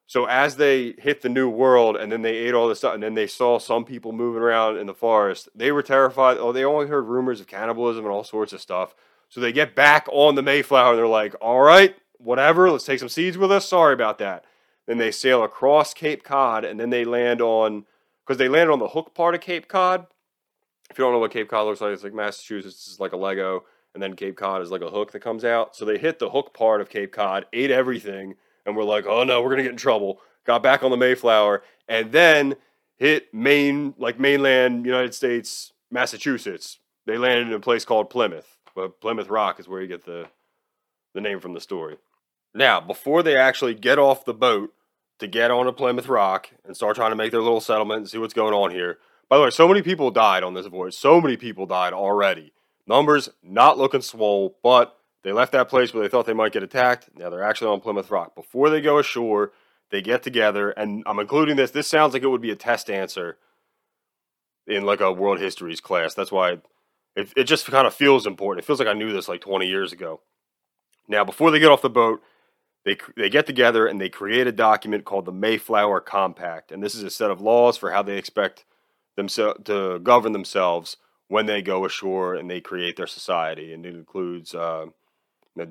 So 0.05 0.25
as 0.25 0.55
they 0.55 0.93
hit 0.99 1.21
the 1.21 1.29
new 1.29 1.49
world 1.49 1.97
and 1.97 2.11
then 2.11 2.21
they 2.21 2.35
ate 2.35 2.53
all 2.53 2.69
this 2.69 2.77
stuff 2.77 2.93
and 2.93 3.03
then 3.03 3.15
they 3.15 3.27
saw 3.27 3.59
some 3.59 3.83
people 3.83 4.13
moving 4.13 4.41
around 4.41 4.77
in 4.77 4.87
the 4.87 4.93
forest, 4.93 5.49
they 5.53 5.71
were 5.71 5.83
terrified. 5.83 6.37
Oh, 6.37 6.53
they 6.53 6.63
only 6.63 6.87
heard 6.87 7.07
rumors 7.07 7.41
of 7.41 7.47
cannibalism 7.47 8.05
and 8.05 8.13
all 8.13 8.23
sorts 8.23 8.53
of 8.53 8.61
stuff. 8.61 8.95
So 9.27 9.41
they 9.41 9.51
get 9.51 9.75
back 9.75 10.07
on 10.09 10.35
the 10.35 10.41
Mayflower 10.41 10.91
and 10.91 10.97
they're 10.97 11.07
like, 11.07 11.35
all 11.41 11.59
right, 11.59 11.95
whatever, 12.19 12.71
let's 12.71 12.85
take 12.85 12.99
some 12.99 13.09
seeds 13.09 13.37
with 13.37 13.51
us. 13.51 13.67
Sorry 13.67 13.93
about 13.93 14.17
that. 14.19 14.45
Then 14.85 14.97
they 14.97 15.11
sail 15.11 15.43
across 15.43 15.93
Cape 15.93 16.23
Cod 16.23 16.63
and 16.63 16.79
then 16.79 16.89
they 16.89 17.03
land 17.03 17.41
on, 17.41 17.85
because 18.25 18.37
they 18.37 18.47
landed 18.47 18.71
on 18.71 18.79
the 18.79 18.89
hook 18.89 19.13
part 19.13 19.35
of 19.35 19.41
Cape 19.41 19.67
Cod 19.67 20.07
if 20.89 20.97
you 20.97 21.03
don't 21.03 21.13
know 21.13 21.19
what 21.19 21.31
Cape 21.31 21.49
Cod 21.49 21.65
looks 21.65 21.81
like, 21.81 21.91
it's 21.91 22.03
like 22.03 22.13
Massachusetts 22.13 22.87
is 22.87 22.99
like 22.99 23.13
a 23.13 23.17
Lego, 23.17 23.63
and 23.93 24.01
then 24.01 24.15
Cape 24.15 24.37
Cod 24.37 24.61
is 24.61 24.71
like 24.71 24.81
a 24.81 24.89
hook 24.89 25.11
that 25.11 25.21
comes 25.21 25.43
out. 25.43 25.75
So 25.75 25.85
they 25.85 25.97
hit 25.97 26.19
the 26.19 26.29
hook 26.29 26.53
part 26.53 26.81
of 26.81 26.89
Cape 26.89 27.11
Cod, 27.11 27.45
ate 27.53 27.71
everything, 27.71 28.35
and 28.65 28.75
we're 28.75 28.83
like, 28.83 29.05
oh 29.05 29.23
no, 29.23 29.41
we're 29.41 29.49
gonna 29.49 29.63
get 29.63 29.71
in 29.71 29.77
trouble. 29.77 30.19
Got 30.45 30.63
back 30.63 30.83
on 30.83 30.91
the 30.91 30.97
Mayflower, 30.97 31.63
and 31.87 32.11
then 32.11 32.55
hit 32.95 33.33
Maine, 33.33 33.93
like 33.97 34.19
mainland 34.19 34.85
United 34.85 35.13
States, 35.13 35.73
Massachusetts. 35.91 36.79
They 37.05 37.17
landed 37.17 37.47
in 37.47 37.53
a 37.53 37.59
place 37.59 37.85
called 37.85 38.09
Plymouth. 38.09 38.57
But 38.75 39.01
Plymouth 39.01 39.29
Rock 39.29 39.59
is 39.59 39.67
where 39.67 39.81
you 39.81 39.87
get 39.87 40.05
the 40.05 40.27
the 41.13 41.21
name 41.21 41.39
from 41.39 41.53
the 41.53 41.61
story. 41.61 41.97
Now, 42.53 42.79
before 42.79 43.23
they 43.23 43.35
actually 43.35 43.73
get 43.73 43.97
off 43.97 44.25
the 44.25 44.33
boat 44.33 44.73
to 45.19 45.27
get 45.27 45.49
on 45.49 45.67
a 45.67 45.73
Plymouth 45.73 46.07
Rock 46.07 46.49
and 46.63 46.75
start 46.75 46.95
trying 46.95 47.09
to 47.09 47.15
make 47.15 47.31
their 47.31 47.41
little 47.41 47.61
settlement 47.61 47.99
and 47.99 48.09
see 48.09 48.19
what's 48.19 48.35
going 48.35 48.53
on 48.53 48.71
here, 48.71 48.99
by 49.29 49.37
the 49.37 49.43
way, 49.43 49.49
so 49.49 49.67
many 49.67 49.81
people 49.81 50.11
died 50.11 50.43
on 50.43 50.53
this 50.53 50.67
voyage. 50.67 50.95
So 50.95 51.19
many 51.19 51.37
people 51.37 51.65
died 51.65 51.93
already. 51.93 52.53
Numbers 52.85 53.29
not 53.43 53.77
looking 53.77 54.01
swole, 54.01 54.57
but 54.63 54.97
they 55.23 55.31
left 55.31 55.51
that 55.51 55.67
place 55.67 55.93
where 55.93 56.01
they 56.01 56.09
thought 56.09 56.25
they 56.25 56.33
might 56.33 56.53
get 56.53 56.63
attacked. 56.63 57.09
Now 57.15 57.29
they're 57.29 57.43
actually 57.43 57.71
on 57.71 57.81
Plymouth 57.81 58.09
Rock. 58.09 58.35
Before 58.35 58.69
they 58.69 58.79
go 58.79 58.97
ashore, 58.97 59.51
they 59.89 60.01
get 60.01 60.23
together, 60.23 60.71
and 60.71 61.03
I'm 61.05 61.19
including 61.19 61.57
this. 61.57 61.71
This 61.71 61.87
sounds 61.87 62.13
like 62.13 62.23
it 62.23 62.27
would 62.27 62.41
be 62.41 62.51
a 62.51 62.55
test 62.55 62.89
answer 62.89 63.37
in 64.65 64.85
like 64.85 65.01
a 65.01 65.11
world 65.11 65.39
histories 65.39 65.81
class. 65.81 66.13
That's 66.13 66.31
why 66.31 66.59
it, 67.15 67.33
it 67.35 67.43
just 67.45 67.65
kind 67.65 67.87
of 67.87 67.93
feels 67.93 68.25
important. 68.25 68.63
It 68.63 68.67
feels 68.67 68.79
like 68.79 68.87
I 68.87 68.93
knew 68.93 69.11
this 69.11 69.27
like 69.27 69.41
20 69.41 69.65
years 69.67 69.91
ago. 69.91 70.21
Now, 71.07 71.23
before 71.23 71.51
they 71.51 71.59
get 71.59 71.71
off 71.71 71.81
the 71.81 71.89
boat, 71.89 72.21
they, 72.85 72.97
they 73.15 73.29
get 73.29 73.45
together 73.45 73.87
and 73.87 73.99
they 73.99 74.09
create 74.09 74.47
a 74.47 74.51
document 74.51 75.05
called 75.05 75.25
the 75.25 75.31
Mayflower 75.31 75.99
Compact. 76.01 76.71
And 76.71 76.83
this 76.83 76.95
is 76.95 77.03
a 77.03 77.09
set 77.09 77.31
of 77.31 77.41
laws 77.41 77.77
for 77.77 77.91
how 77.91 78.01
they 78.01 78.17
expect 78.17 78.65
themselves 79.17 79.59
to 79.65 79.99
govern 79.99 80.31
themselves 80.31 80.95
when 81.27 81.45
they 81.45 81.61
go 81.61 81.83
ashore 81.83 82.35
and 82.35 82.49
they 82.49 82.61
create 82.61 82.95
their 82.95 83.07
society, 83.07 83.73
and 83.73 83.85
it 83.85 83.95
includes 83.95 84.55
uh, 84.55 84.85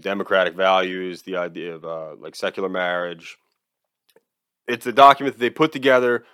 democratic 0.00 0.54
values, 0.54 1.22
the 1.22 1.36
idea 1.36 1.74
of 1.74 1.84
uh, 1.84 2.14
like 2.16 2.34
secular 2.34 2.68
marriage. 2.68 3.38
It's 4.68 4.86
a 4.86 4.92
document 4.92 5.36
that 5.36 5.40
they 5.40 5.48
put 5.48 5.72
together 5.72 6.24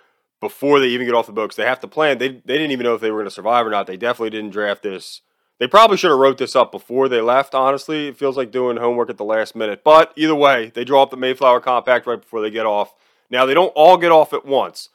before 0.41 0.79
they 0.79 0.87
even 0.87 1.07
get 1.07 1.15
off 1.15 1.27
the 1.27 1.31
books. 1.31 1.55
They 1.55 1.65
have 1.65 1.79
to 1.81 1.87
plan. 1.87 2.17
They 2.17 2.29
they 2.29 2.57
didn't 2.57 2.71
even 2.71 2.83
know 2.83 2.95
if 2.95 3.01
they 3.01 3.11
were 3.11 3.19
going 3.19 3.29
to 3.29 3.31
survive 3.31 3.65
or 3.65 3.69
not. 3.69 3.87
They 3.87 3.95
definitely 3.95 4.31
didn't 4.31 4.51
draft 4.51 4.83
this. 4.83 5.21
They 5.59 5.67
probably 5.67 5.97
should 5.97 6.09
have 6.09 6.19
wrote 6.19 6.39
this 6.39 6.55
up 6.55 6.71
before 6.71 7.07
they 7.07 7.21
left. 7.21 7.55
Honestly, 7.55 8.07
it 8.07 8.17
feels 8.17 8.35
like 8.35 8.51
doing 8.51 8.77
homework 8.77 9.09
at 9.09 9.17
the 9.17 9.23
last 9.23 9.55
minute. 9.55 9.83
But 9.83 10.11
either 10.17 10.35
way, 10.35 10.71
they 10.73 10.83
draw 10.83 11.03
up 11.03 11.11
the 11.11 11.15
Mayflower 11.15 11.61
Compact 11.61 12.07
right 12.07 12.19
before 12.19 12.41
they 12.41 12.49
get 12.49 12.65
off. 12.65 12.93
Now 13.29 13.45
they 13.45 13.53
don't 13.53 13.71
all 13.75 13.97
get 13.97 14.11
off 14.11 14.33
at 14.33 14.45
once. 14.45 14.89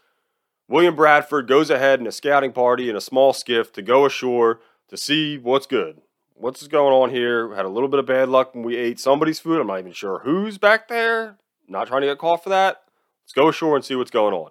William 0.69 0.95
Bradford 0.95 1.49
goes 1.49 1.71
ahead 1.71 1.99
in 1.99 2.07
a 2.07 2.13
scouting 2.13 2.53
party 2.53 2.91
in 2.91 2.97
a 2.97 3.01
small 3.01 3.33
skiff 3.33 3.73
to 3.73 3.81
go 3.81 4.05
ashore 4.05 4.61
to 4.89 4.99
see 4.99 5.39
what's 5.39 5.67
good. 5.67 6.03
What's 6.35 6.69
going 6.69 6.93
on 6.93 7.11
here? 7.11 7.55
Had 7.55 7.65
a 7.65 7.71
little 7.71 7.89
bit 7.89 7.99
of 7.99 8.07
bad 8.07 8.29
luck 8.29 8.55
when 8.55 8.63
we 8.63 8.77
ate 8.77 9.01
somebody's 9.01 9.41
food. 9.41 9.61
I'm 9.61 9.67
not 9.67 9.79
even 9.79 9.93
sure 9.93 10.21
who's 10.21 10.59
back 10.59 10.89
there. 10.89 11.39
Not 11.67 11.89
trying 11.89 12.03
to 12.03 12.07
get 12.07 12.19
caught 12.19 12.45
for 12.45 12.51
that. 12.51 12.83
Let's 13.25 13.33
go 13.33 13.49
ashore 13.49 13.77
and 13.77 13.85
see 13.85 13.95
what's 13.97 14.11
going 14.11 14.35
on. 14.35 14.51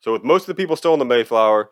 So, 0.00 0.12
with 0.12 0.24
most 0.24 0.42
of 0.42 0.46
the 0.46 0.54
people 0.54 0.76
still 0.76 0.94
in 0.94 0.98
the 0.98 1.04
Mayflower, 1.04 1.70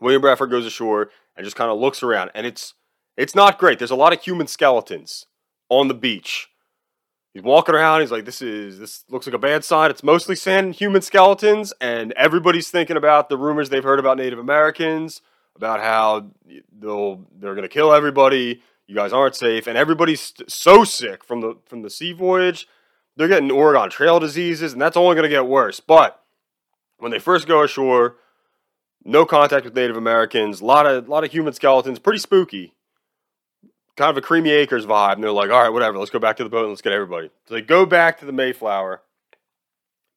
William 0.00 0.20
Bradford 0.20 0.50
goes 0.50 0.66
ashore 0.66 1.10
and 1.36 1.44
just 1.44 1.56
kind 1.56 1.70
of 1.70 1.78
looks 1.78 2.02
around, 2.02 2.30
and 2.34 2.46
it's 2.46 2.74
it's 3.16 3.34
not 3.34 3.58
great. 3.58 3.78
There's 3.78 3.90
a 3.90 3.96
lot 3.96 4.12
of 4.12 4.20
human 4.20 4.46
skeletons 4.46 5.26
on 5.68 5.88
the 5.88 5.94
beach. 5.94 6.50
He's 7.36 7.42
walking 7.42 7.74
around. 7.74 8.00
He's 8.00 8.10
like, 8.10 8.24
"This 8.24 8.40
is 8.40 8.78
this 8.78 9.04
looks 9.10 9.26
like 9.26 9.34
a 9.34 9.38
bad 9.38 9.62
sign." 9.62 9.90
It's 9.90 10.02
mostly 10.02 10.34
sand 10.34 10.74
human 10.74 11.02
skeletons, 11.02 11.70
and 11.82 12.12
everybody's 12.12 12.70
thinking 12.70 12.96
about 12.96 13.28
the 13.28 13.36
rumors 13.36 13.68
they've 13.68 13.84
heard 13.84 13.98
about 13.98 14.16
Native 14.16 14.38
Americans, 14.38 15.20
about 15.54 15.80
how 15.80 16.30
they'll 16.72 17.26
they're 17.38 17.54
going 17.54 17.60
to 17.60 17.68
kill 17.68 17.92
everybody. 17.92 18.62
You 18.86 18.94
guys 18.94 19.12
aren't 19.12 19.36
safe, 19.36 19.66
and 19.66 19.76
everybody's 19.76 20.32
so 20.48 20.82
sick 20.82 21.22
from 21.22 21.42
the 21.42 21.58
from 21.66 21.82
the 21.82 21.90
sea 21.90 22.14
voyage. 22.14 22.66
They're 23.18 23.28
getting 23.28 23.50
Oregon 23.50 23.90
Trail 23.90 24.18
diseases, 24.18 24.72
and 24.72 24.80
that's 24.80 24.96
only 24.96 25.14
going 25.14 25.24
to 25.24 25.28
get 25.28 25.46
worse. 25.46 25.78
But 25.78 26.18
when 26.96 27.12
they 27.12 27.18
first 27.18 27.46
go 27.46 27.62
ashore, 27.62 28.16
no 29.04 29.26
contact 29.26 29.66
with 29.66 29.76
Native 29.76 29.98
Americans, 29.98 30.62
a 30.62 30.64
lot 30.64 30.86
of 30.86 31.06
lot 31.06 31.22
of 31.22 31.32
human 31.32 31.52
skeletons, 31.52 31.98
pretty 31.98 32.18
spooky 32.18 32.75
kind 33.96 34.10
of 34.10 34.16
a 34.16 34.20
Creamy 34.20 34.50
Acres 34.50 34.86
vibe. 34.86 35.14
And 35.14 35.24
they're 35.24 35.32
like, 35.32 35.50
all 35.50 35.62
right, 35.62 35.72
whatever, 35.72 35.98
let's 35.98 36.10
go 36.10 36.18
back 36.18 36.36
to 36.36 36.44
the 36.44 36.50
boat 36.50 36.62
and 36.62 36.70
let's 36.70 36.82
get 36.82 36.92
everybody. 36.92 37.30
So 37.46 37.54
they 37.54 37.62
go 37.62 37.86
back 37.86 38.18
to 38.20 38.26
the 38.26 38.32
Mayflower. 38.32 39.02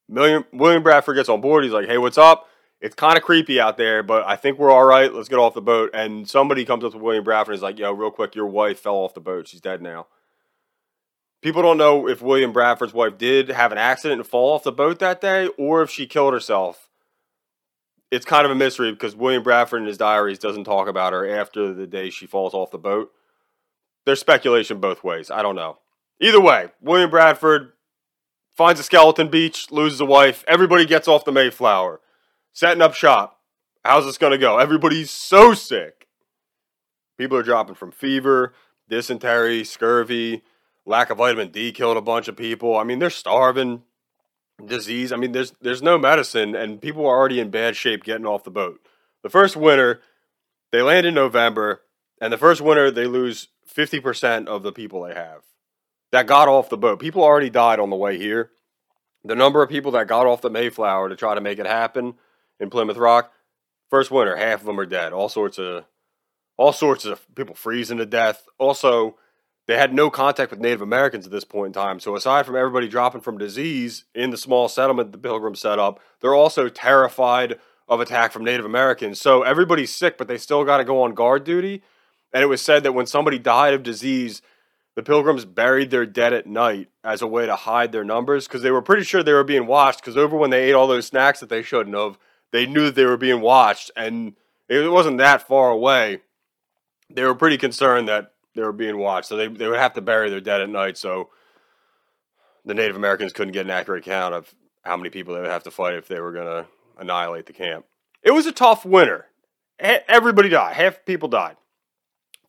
William, 0.07 0.45
William 0.51 0.83
Bradford 0.83 1.15
gets 1.15 1.29
on 1.29 1.41
board. 1.41 1.63
He's 1.63 1.73
like, 1.73 1.87
hey, 1.87 1.97
what's 1.97 2.17
up? 2.17 2.47
It's 2.81 2.95
kind 2.95 3.17
of 3.17 3.23
creepy 3.23 3.59
out 3.59 3.77
there, 3.77 4.03
but 4.03 4.25
I 4.25 4.37
think 4.37 4.57
we're 4.57 4.71
all 4.71 4.85
right. 4.85 5.13
Let's 5.13 5.27
get 5.27 5.37
off 5.37 5.53
the 5.53 5.61
boat. 5.61 5.91
And 5.93 6.29
somebody 6.29 6.63
comes 6.63 6.83
up 6.83 6.93
to 6.93 6.97
William 6.97 7.23
Bradford 7.23 7.53
and 7.53 7.57
is 7.57 7.63
like, 7.63 7.77
yo, 7.77 7.91
real 7.91 8.09
quick, 8.09 8.35
your 8.35 8.47
wife 8.47 8.79
fell 8.79 8.95
off 8.95 9.13
the 9.13 9.19
boat. 9.19 9.47
She's 9.47 9.61
dead 9.61 9.81
now. 9.81 10.07
People 11.41 11.61
don't 11.61 11.77
know 11.77 12.07
if 12.07 12.21
William 12.21 12.51
Bradford's 12.51 12.93
wife 12.93 13.17
did 13.17 13.49
have 13.49 13.71
an 13.71 13.77
accident 13.77 14.19
and 14.19 14.27
fall 14.27 14.53
off 14.53 14.63
the 14.63 14.71
boat 14.71 14.99
that 14.99 15.21
day 15.21 15.47
or 15.57 15.81
if 15.81 15.89
she 15.89 16.05
killed 16.05 16.33
herself. 16.33 16.89
It's 18.11 18.25
kind 18.25 18.45
of 18.45 18.51
a 18.51 18.55
mystery 18.55 18.91
because 18.91 19.15
William 19.15 19.43
Bradford 19.43 19.81
in 19.81 19.87
his 19.87 19.97
diaries 19.97 20.39
doesn't 20.39 20.63
talk 20.63 20.87
about 20.87 21.13
her 21.13 21.29
after 21.29 21.73
the 21.73 21.85
day 21.85 22.09
she 22.09 22.25
falls 22.25 22.53
off 22.53 22.71
the 22.71 22.77
boat. 22.77 23.11
There's 24.09 24.19
speculation 24.19 24.79
both 24.79 25.03
ways. 25.03 25.29
I 25.29 25.43
don't 25.43 25.55
know. 25.55 25.77
Either 26.19 26.41
way, 26.41 26.69
William 26.81 27.11
Bradford 27.11 27.73
finds 28.57 28.79
a 28.79 28.83
skeleton 28.83 29.27
beach, 29.29 29.69
loses 29.69 30.01
a 30.01 30.05
wife. 30.05 30.43
Everybody 30.47 30.87
gets 30.87 31.07
off 31.07 31.25
the 31.25 31.31
Mayflower, 31.31 32.01
setting 32.51 32.81
up 32.81 32.95
shop. 32.95 33.39
How's 33.85 34.05
this 34.05 34.17
going 34.17 34.31
to 34.31 34.39
go? 34.39 34.57
Everybody's 34.57 35.11
so 35.11 35.53
sick. 35.53 36.07
People 37.19 37.37
are 37.37 37.43
dropping 37.43 37.75
from 37.75 37.91
fever, 37.91 38.55
dysentery, 38.89 39.63
scurvy, 39.63 40.41
lack 40.87 41.11
of 41.11 41.19
vitamin 41.19 41.49
D 41.51 41.71
killed 41.71 41.95
a 41.95 42.01
bunch 42.01 42.27
of 42.27 42.35
people. 42.35 42.77
I 42.77 42.83
mean, 42.83 42.97
they're 42.97 43.11
starving. 43.11 43.83
disease. 44.65 45.11
I 45.11 45.17
mean, 45.17 45.33
there's 45.33 45.53
there's 45.61 45.83
no 45.83 45.99
medicine, 45.99 46.55
and 46.55 46.81
people 46.81 47.05
are 47.05 47.15
already 47.15 47.39
in 47.39 47.51
bad 47.51 47.75
shape 47.75 48.03
getting 48.03 48.25
off 48.25 48.43
the 48.43 48.49
boat. 48.49 48.81
The 49.21 49.29
first 49.29 49.55
winter, 49.55 50.01
they 50.71 50.81
land 50.81 51.05
in 51.05 51.13
November, 51.13 51.81
and 52.19 52.33
the 52.33 52.39
first 52.39 52.59
winter 52.59 52.89
they 52.91 53.05
lose 53.05 53.49
fifty 53.79 54.01
percent 54.01 54.49
of 54.49 54.61
the 54.61 54.73
people 54.73 55.03
they 55.03 55.13
have 55.13 55.43
that 56.11 56.27
got 56.27 56.49
off 56.49 56.67
the 56.67 56.75
boat. 56.75 56.99
People 56.99 57.23
already 57.23 57.49
died 57.49 57.79
on 57.79 57.89
the 57.89 57.95
way 57.95 58.17
here. 58.17 58.51
The 59.23 59.35
number 59.35 59.63
of 59.63 59.69
people 59.69 59.93
that 59.93 60.05
got 60.05 60.27
off 60.27 60.41
the 60.41 60.49
Mayflower 60.49 61.07
to 61.07 61.15
try 61.15 61.33
to 61.33 61.39
make 61.39 61.59
it 61.59 61.65
happen 61.65 62.15
in 62.59 62.69
Plymouth 62.69 62.97
Rock, 62.97 63.31
first 63.89 64.11
winter, 64.11 64.35
half 64.35 64.59
of 64.59 64.65
them 64.65 64.81
are 64.81 64.85
dead. 64.85 65.13
All 65.13 65.29
sorts 65.29 65.57
of 65.57 65.85
all 66.57 66.73
sorts 66.73 67.05
of 67.05 67.25
people 67.35 67.55
freezing 67.55 67.99
to 67.99 68.05
death. 68.05 68.47
Also, 68.57 69.15
they 69.65 69.77
had 69.77 69.93
no 69.93 70.09
contact 70.09 70.51
with 70.51 70.59
Native 70.59 70.81
Americans 70.81 71.25
at 71.25 71.31
this 71.31 71.45
point 71.45 71.67
in 71.67 71.81
time. 71.81 72.01
So 72.01 72.17
aside 72.17 72.45
from 72.45 72.57
everybody 72.57 72.89
dropping 72.89 73.21
from 73.21 73.37
disease 73.37 74.03
in 74.13 74.31
the 74.31 74.37
small 74.37 74.67
settlement 74.67 75.13
the 75.13 75.17
Pilgrims 75.17 75.61
set 75.61 75.79
up, 75.79 76.01
they're 76.19 76.35
also 76.35 76.67
terrified 76.67 77.57
of 77.87 78.01
attack 78.01 78.33
from 78.33 78.43
Native 78.43 78.65
Americans. 78.65 79.21
So 79.21 79.43
everybody's 79.43 79.95
sick, 79.95 80.17
but 80.17 80.27
they 80.27 80.37
still 80.37 80.65
got 80.65 80.79
to 80.79 80.83
go 80.83 81.01
on 81.03 81.13
guard 81.13 81.45
duty. 81.45 81.81
And 82.33 82.43
it 82.43 82.47
was 82.47 82.61
said 82.61 82.83
that 82.83 82.93
when 82.93 83.05
somebody 83.05 83.39
died 83.39 83.73
of 83.73 83.83
disease, 83.83 84.41
the 84.95 85.03
Pilgrims 85.03 85.45
buried 85.45 85.91
their 85.91 86.05
dead 86.05 86.33
at 86.33 86.45
night 86.45 86.89
as 87.03 87.21
a 87.21 87.27
way 87.27 87.45
to 87.45 87.55
hide 87.55 87.91
their 87.91 88.03
numbers 88.03 88.47
because 88.47 88.61
they 88.61 88.71
were 88.71 88.81
pretty 88.81 89.03
sure 89.03 89.23
they 89.23 89.33
were 89.33 89.43
being 89.43 89.65
watched. 89.65 90.01
Because 90.01 90.17
over 90.17 90.35
when 90.35 90.49
they 90.49 90.69
ate 90.69 90.73
all 90.73 90.87
those 90.87 91.07
snacks 91.07 91.39
that 91.39 91.49
they 91.49 91.63
shouldn't 91.63 91.95
have, 91.95 92.17
they 92.51 92.65
knew 92.65 92.85
that 92.85 92.95
they 92.95 93.05
were 93.05 93.17
being 93.17 93.41
watched, 93.41 93.91
and 93.95 94.35
it 94.67 94.91
wasn't 94.91 95.19
that 95.19 95.47
far 95.47 95.69
away. 95.69 96.21
They 97.09 97.23
were 97.23 97.35
pretty 97.35 97.57
concerned 97.57 98.07
that 98.07 98.33
they 98.55 98.61
were 98.61 98.73
being 98.73 98.97
watched, 98.97 99.27
so 99.27 99.37
they 99.37 99.47
they 99.47 99.67
would 99.67 99.79
have 99.79 99.93
to 99.93 100.01
bury 100.01 100.29
their 100.29 100.41
dead 100.41 100.61
at 100.61 100.69
night. 100.69 100.97
So 100.97 101.29
the 102.65 102.73
Native 102.73 102.95
Americans 102.95 103.33
couldn't 103.33 103.53
get 103.53 103.65
an 103.65 103.71
accurate 103.71 104.03
count 104.03 104.33
of 104.33 104.53
how 104.83 104.97
many 104.97 105.09
people 105.09 105.33
they 105.33 105.41
would 105.41 105.49
have 105.49 105.63
to 105.63 105.71
fight 105.71 105.95
if 105.95 106.07
they 106.07 106.19
were 106.19 106.31
going 106.31 106.45
to 106.45 106.67
annihilate 106.97 107.45
the 107.45 107.53
camp. 107.53 107.85
It 108.23 108.31
was 108.31 108.45
a 108.45 108.51
tough 108.51 108.85
winter. 108.85 109.27
Everybody 109.79 110.49
died. 110.49 110.75
Half 110.75 111.05
people 111.05 111.29
died. 111.29 111.55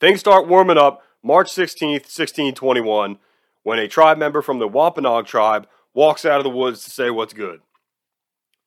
Things 0.01 0.21
start 0.21 0.49
warming 0.49 0.79
up 0.79 1.03
March 1.23 1.51
16th, 1.51 2.09
1621, 2.09 3.19
when 3.63 3.79
a 3.79 3.87
tribe 3.87 4.17
member 4.17 4.41
from 4.41 4.59
the 4.59 4.67
Wampanoag 4.67 5.27
tribe 5.27 5.69
walks 5.93 6.25
out 6.25 6.39
of 6.39 6.45
the 6.45 6.51
woods 6.51 6.83
to 6.85 6.91
say 6.91 7.11
what's 7.11 7.35
good. 7.35 7.61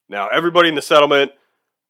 Now, 0.07 0.27
everybody 0.27 0.69
in 0.69 0.75
the 0.75 0.81
settlement 0.83 1.31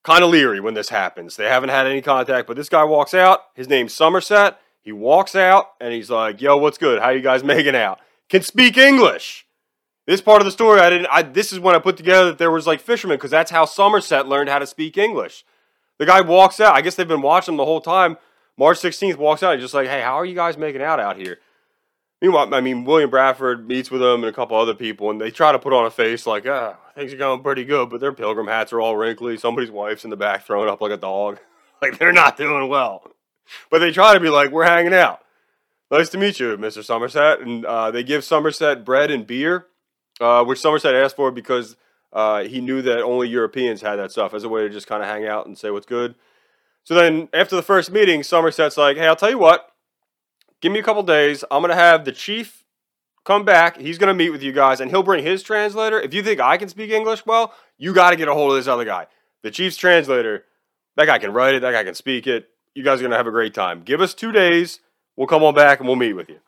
kind 0.04 0.24
of 0.24 0.30
leery 0.30 0.62
when 0.62 0.76
this 0.76 0.88
happens. 0.88 1.36
They 1.36 1.50
haven't 1.50 1.70
had 1.70 1.86
any 1.86 2.02
contact, 2.02 2.48
but 2.48 2.56
this 2.56 2.70
guy 2.70 2.86
walks 2.86 3.14
out. 3.14 3.42
His 3.54 3.68
name's 3.68 3.94
Samoset. 3.94 4.56
He 4.82 4.94
walks 4.94 5.36
out 5.36 5.72
and 5.82 5.94
he's 5.94 6.10
like, 6.10 6.42
"Yo, 6.42 6.56
what's 6.56 6.78
good? 6.78 7.02
How 7.02 7.10
you 7.10 7.22
guys 7.22 7.44
making 7.56 7.76
out?" 7.76 8.00
Can 8.30 8.42
speak 8.44 8.78
English. 8.78 9.46
This 10.06 10.22
part 10.22 10.42
of 10.42 10.46
the 10.46 10.52
story, 10.52 10.80
I 10.80 10.90
didn't. 10.90 11.08
I, 11.08 11.22
this 11.22 11.52
is 11.52 11.60
when 11.60 11.76
I 11.76 11.80
put 11.80 11.98
together 11.98 12.26
that 12.28 12.38
there 12.38 12.52
was 12.52 12.68
like 12.68 12.80
fishermen 12.80 13.18
because 13.18 13.32
that's 13.32 13.52
how 13.52 13.66
Samoset 13.66 14.28
learned 14.28 14.50
how 14.50 14.60
to 14.60 14.68
speak 14.68 14.98
English. 14.98 15.46
The 15.98 16.06
guy 16.06 16.22
walks 16.22 16.60
out. 16.60 16.76
I 16.76 16.82
guess 16.82 16.96
they've 16.96 17.08
been 17.08 17.22
watching 17.22 17.54
him 17.54 17.58
the 17.58 17.66
whole 17.66 17.82
time. 17.82 18.18
March 18.58 18.80
16th 18.80 19.18
walks 19.18 19.44
out 19.44 19.54
and 19.54 19.62
just 19.62 19.74
like, 19.74 19.88
hey, 19.88 20.02
how 20.02 20.20
are 20.20 20.26
you 20.26 20.36
guys 20.36 20.58
making 20.58 20.82
out 20.82 21.00
out 21.00 21.18
here? 21.18 21.40
Meanwhile, 22.22 22.54
I 22.54 22.62
mean, 22.62 22.86
William 22.86 23.10
Bradford 23.10 23.68
meets 23.68 23.92
with 23.92 24.00
them 24.00 24.24
and 24.24 24.30
a 24.30 24.34
couple 24.34 24.56
other 24.56 24.74
people, 24.74 25.10
and 25.10 25.20
they 25.20 25.30
try 25.30 25.52
to 25.52 25.60
put 25.60 25.74
on 25.74 25.86
a 25.86 25.92
face 25.92 26.26
like, 26.26 26.48
ah, 26.48 26.78
things 26.96 27.12
are 27.14 27.18
going 27.18 27.44
pretty 27.44 27.66
good, 27.66 27.90
but 27.90 28.00
their 28.00 28.14
pilgrim 28.14 28.48
hats 28.48 28.72
are 28.72 28.80
all 28.80 28.96
wrinkly. 28.96 29.38
Somebody's 29.38 29.72
wife's 29.72 30.06
in 30.06 30.10
the 30.10 30.16
back 30.16 30.46
throwing 30.46 30.70
up 30.70 30.80
like 30.80 30.92
a 30.92 30.98
dog. 30.98 31.40
like, 31.82 31.98
they're 31.98 32.14
not 32.14 32.38
doing 32.38 32.70
well. 32.70 33.12
But 33.70 33.80
they 33.80 33.92
try 33.92 34.14
to 34.14 34.22
be 34.22 34.30
like, 34.30 34.52
we're 34.52 34.64
hanging 34.64 34.94
out. 34.94 35.20
Nice 35.92 36.10
to 36.10 36.18
meet 36.18 36.40
you, 36.40 36.56
Mr. 36.58 36.84
Samoset. 36.84 37.42
And 37.42 37.66
uh, 37.66 37.92
they 37.92 38.04
give 38.04 38.24
Samoset 38.24 38.86
bread 38.86 39.12
and 39.12 39.28
beer, 39.28 39.68
uh, 40.22 40.46
which 40.46 40.60
Samoset 40.60 40.96
asked 40.96 41.18
for 41.18 41.30
because 41.30 41.76
uh, 42.14 42.44
he 42.44 42.62
knew 42.62 42.82
that 42.84 43.02
only 43.02 43.28
Europeans 43.28 43.82
had 43.82 43.98
that 43.98 44.12
stuff 44.12 44.34
as 44.34 44.44
a 44.44 44.50
way 44.50 44.62
to 44.62 44.70
just 44.70 44.88
kind 44.88 45.04
of 45.04 45.10
hang 45.10 45.28
out 45.28 45.46
and 45.46 45.58
say 45.58 45.72
what's 45.72 45.86
good. 45.86 46.16
So 46.84 46.96
then 46.96 47.30
after 47.34 47.56
the 47.56 47.62
first 47.62 47.92
meeting, 47.92 48.22
Samoset's 48.22 48.78
like, 48.78 48.98
hey, 48.98 49.08
I'll 49.08 49.16
tell 49.16 49.30
you 49.30 49.38
what, 49.38 49.72
give 50.62 50.72
me 50.72 50.80
a 50.80 50.84
couple 50.84 51.04
days. 51.04 51.44
I'm 51.50 51.62
going 51.62 51.70
to 51.70 51.76
have 51.76 52.06
the 52.06 52.12
chief 52.12 52.66
come 53.24 53.46
back. 53.46 53.80
He's 53.80 53.98
going 53.98 54.10
to 54.10 54.14
meet 54.14 54.32
with 54.32 54.44
you 54.44 54.52
guys, 54.52 54.82
and 54.82 54.92
he'll 54.92 55.04
bring 55.04 55.24
his 55.24 55.44
translator. 55.44 56.00
If 56.00 56.14
you 56.14 56.24
think 56.24 56.40
I 56.40 56.58
can 56.58 56.70
speak 56.70 56.92
English 56.92 57.26
well, 57.26 57.54
you 57.78 57.94
got 57.94 58.10
to 58.10 58.16
get 58.16 58.28
a 58.28 58.34
hold 58.34 58.52
of 58.52 58.58
this 58.58 58.68
other 58.68 58.86
guy. 58.86 59.08
The 59.44 59.52
chief's 59.52 59.78
translator, 59.78 60.46
that 60.96 61.06
guy 61.06 61.20
can 61.20 61.34
write 61.34 61.56
it, 61.56 61.62
that 61.62 61.72
guy 61.72 61.84
can 61.84 61.96
speak 61.96 62.28
it. 62.28 62.50
You 62.76 62.84
guys 62.84 63.00
are 63.00 63.04
going 63.04 63.12
to 63.12 63.18
have 63.18 63.28
a 63.28 63.32
great 63.32 63.54
time. 63.54 63.84
Give 63.84 64.02
us 64.02 64.14
two 64.14 64.32
days. 64.32 64.80
We'll 65.16 65.28
come 65.28 65.44
on 65.44 65.54
back 65.54 65.80
and 65.80 65.88
we'll 65.88 65.96
meet 65.96 66.14
with 66.14 66.30
you. 66.30 66.40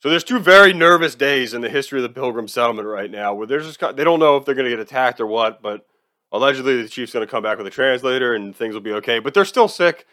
So 0.00 0.10
there's 0.10 0.24
two 0.24 0.38
very 0.38 0.72
nervous 0.72 1.14
days 1.14 1.52
in 1.52 1.60
the 1.60 1.68
history 1.68 1.98
of 1.98 2.02
the 2.02 2.08
Pilgrim 2.08 2.48
settlement 2.48 2.88
right 2.88 3.10
now 3.10 3.34
where 3.34 3.46
there's 3.46 3.66
just 3.66 3.96
they 3.96 4.04
don't 4.04 4.20
know 4.20 4.36
if 4.36 4.44
they're 4.44 4.54
going 4.54 4.70
to 4.70 4.70
get 4.70 4.80
attacked 4.80 5.20
or 5.20 5.26
what, 5.26 5.60
but 5.60 5.86
Allegedly, 6.32 6.82
the 6.82 6.88
Chiefs 6.88 7.12
going 7.12 7.24
to 7.26 7.30
come 7.30 7.42
back 7.42 7.58
with 7.58 7.66
a 7.66 7.70
translator 7.70 8.34
and 8.34 8.54
things 8.54 8.74
will 8.74 8.80
be 8.80 8.92
okay. 8.92 9.18
But 9.18 9.34
they're 9.34 9.44
still 9.44 9.68
sick 9.68 10.06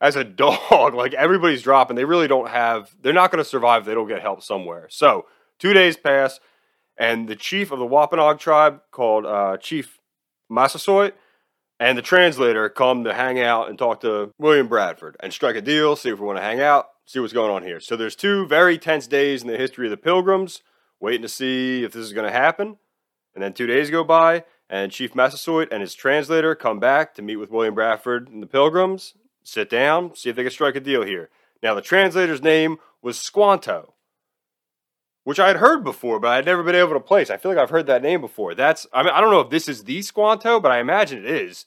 as 0.00 0.16
a 0.16 0.24
dog. 0.24 0.94
like 0.94 1.14
everybody's 1.14 1.62
dropping. 1.62 1.96
They 1.96 2.04
really 2.04 2.28
don't 2.28 2.48
have. 2.48 2.94
They're 3.00 3.12
not 3.12 3.30
going 3.30 3.42
to 3.42 3.48
survive. 3.48 3.84
They 3.84 3.94
don't 3.94 4.08
get 4.08 4.22
help 4.22 4.42
somewhere. 4.42 4.86
So 4.90 5.26
two 5.58 5.72
days 5.72 5.96
pass, 5.96 6.40
and 6.96 7.28
the 7.28 7.36
chief 7.36 7.72
of 7.72 7.78
the 7.78 7.86
Wampanoag 7.86 8.38
tribe, 8.38 8.80
called 8.90 9.26
uh, 9.26 9.56
Chief 9.58 9.98
Massasoit, 10.48 11.14
and 11.78 11.98
the 11.98 12.02
translator 12.02 12.68
come 12.68 13.04
to 13.04 13.12
hang 13.12 13.38
out 13.38 13.68
and 13.68 13.78
talk 13.78 14.00
to 14.00 14.32
William 14.38 14.68
Bradford 14.68 15.16
and 15.20 15.32
strike 15.32 15.56
a 15.56 15.60
deal. 15.60 15.96
See 15.96 16.08
if 16.08 16.18
we 16.18 16.26
want 16.26 16.38
to 16.38 16.42
hang 16.42 16.60
out. 16.60 16.88
See 17.04 17.20
what's 17.20 17.32
going 17.32 17.50
on 17.50 17.62
here. 17.62 17.80
So 17.80 17.96
there's 17.96 18.16
two 18.16 18.46
very 18.46 18.78
tense 18.78 19.06
days 19.06 19.42
in 19.42 19.48
the 19.48 19.56
history 19.56 19.86
of 19.86 19.90
the 19.90 19.96
Pilgrims, 19.96 20.62
waiting 21.00 21.22
to 21.22 21.28
see 21.28 21.84
if 21.84 21.92
this 21.92 22.04
is 22.04 22.12
going 22.12 22.26
to 22.26 22.32
happen. 22.32 22.78
And 23.34 23.42
then 23.42 23.52
two 23.52 23.66
days 23.66 23.90
go 23.90 24.02
by, 24.02 24.44
and 24.68 24.92
Chief 24.92 25.14
Massasoit 25.14 25.68
and 25.70 25.80
his 25.80 25.94
translator 25.94 26.54
come 26.54 26.80
back 26.80 27.14
to 27.14 27.22
meet 27.22 27.36
with 27.36 27.50
William 27.50 27.74
Bradford 27.74 28.28
and 28.28 28.42
the 28.42 28.46
Pilgrims, 28.46 29.14
sit 29.42 29.70
down, 29.70 30.14
see 30.14 30.28
if 30.30 30.36
they 30.36 30.42
can 30.42 30.50
strike 30.50 30.76
a 30.76 30.80
deal 30.80 31.02
here. 31.04 31.30
Now, 31.62 31.74
the 31.74 31.82
translator's 31.82 32.42
name 32.42 32.78
was 33.02 33.18
Squanto, 33.18 33.94
which 35.24 35.40
I 35.40 35.48
had 35.48 35.56
heard 35.56 35.84
before, 35.84 36.18
but 36.20 36.28
I 36.28 36.36
had 36.36 36.44
never 36.44 36.62
been 36.62 36.74
able 36.74 36.92
to 36.92 37.00
place. 37.00 37.30
I 37.30 37.36
feel 37.36 37.50
like 37.50 37.58
I've 37.58 37.70
heard 37.70 37.86
that 37.86 38.02
name 38.02 38.20
before. 38.20 38.54
That's, 38.54 38.86
I 38.92 39.02
mean, 39.02 39.12
I 39.12 39.20
don't 39.20 39.30
know 39.30 39.40
if 39.40 39.50
this 39.50 39.68
is 39.68 39.84
the 39.84 40.02
Squanto, 40.02 40.60
but 40.60 40.72
I 40.72 40.80
imagine 40.80 41.18
it 41.18 41.30
is. 41.30 41.66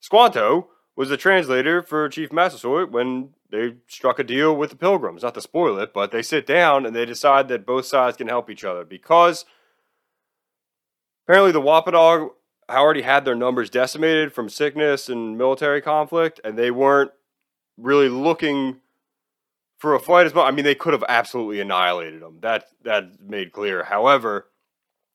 Squanto 0.00 0.68
was 0.96 1.08
the 1.08 1.16
translator 1.16 1.82
for 1.82 2.08
Chief 2.08 2.32
Massasoit 2.32 2.90
when 2.90 3.30
they 3.50 3.74
struck 3.86 4.18
a 4.18 4.24
deal 4.24 4.54
with 4.54 4.70
the 4.70 4.76
Pilgrims. 4.76 5.22
Not 5.22 5.34
to 5.34 5.40
spoil 5.40 5.78
it, 5.78 5.92
but 5.92 6.10
they 6.12 6.22
sit 6.22 6.46
down 6.46 6.86
and 6.86 6.94
they 6.94 7.04
decide 7.04 7.48
that 7.48 7.66
both 7.66 7.86
sides 7.86 8.16
can 8.16 8.28
help 8.28 8.50
each 8.50 8.64
other 8.64 8.84
because 8.84 9.44
Apparently, 11.30 11.52
the 11.52 11.60
Wampanoag 11.60 12.32
already 12.68 13.02
had 13.02 13.24
their 13.24 13.36
numbers 13.36 13.70
decimated 13.70 14.32
from 14.32 14.48
sickness 14.48 15.08
and 15.08 15.38
military 15.38 15.80
conflict, 15.80 16.40
and 16.42 16.58
they 16.58 16.72
weren't 16.72 17.12
really 17.78 18.08
looking 18.08 18.80
for 19.78 19.94
a 19.94 20.00
fight 20.00 20.26
as 20.26 20.34
much. 20.34 20.44
I 20.44 20.50
mean, 20.50 20.64
they 20.64 20.74
could 20.74 20.92
have 20.92 21.04
absolutely 21.08 21.60
annihilated 21.60 22.20
them. 22.20 22.38
That 22.40 22.64
that 22.82 23.20
made 23.20 23.52
clear. 23.52 23.84
However, 23.84 24.48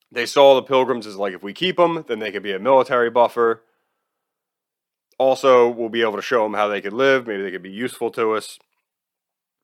they 0.10 0.26
saw 0.26 0.56
the 0.56 0.64
Pilgrims 0.64 1.06
as 1.06 1.18
like 1.18 1.34
if 1.34 1.44
we 1.44 1.52
keep 1.52 1.76
them, 1.76 2.06
then 2.08 2.20
they 2.20 2.32
could 2.32 2.44
be 2.44 2.54
a 2.54 2.60
military 2.60 3.10
buffer. 3.10 3.64
Also, 5.18 5.68
we'll 5.68 5.90
be 5.90 6.02
able 6.02 6.16
to 6.16 6.22
show 6.22 6.44
them 6.44 6.54
how 6.54 6.70
they 6.70 6.80
could 6.80 6.94
live. 6.94 7.28
Maybe 7.28 7.44
they 7.44 7.52
could 7.52 7.62
be 7.62 7.70
useful 7.70 8.10
to 8.12 8.36
us. 8.36 8.58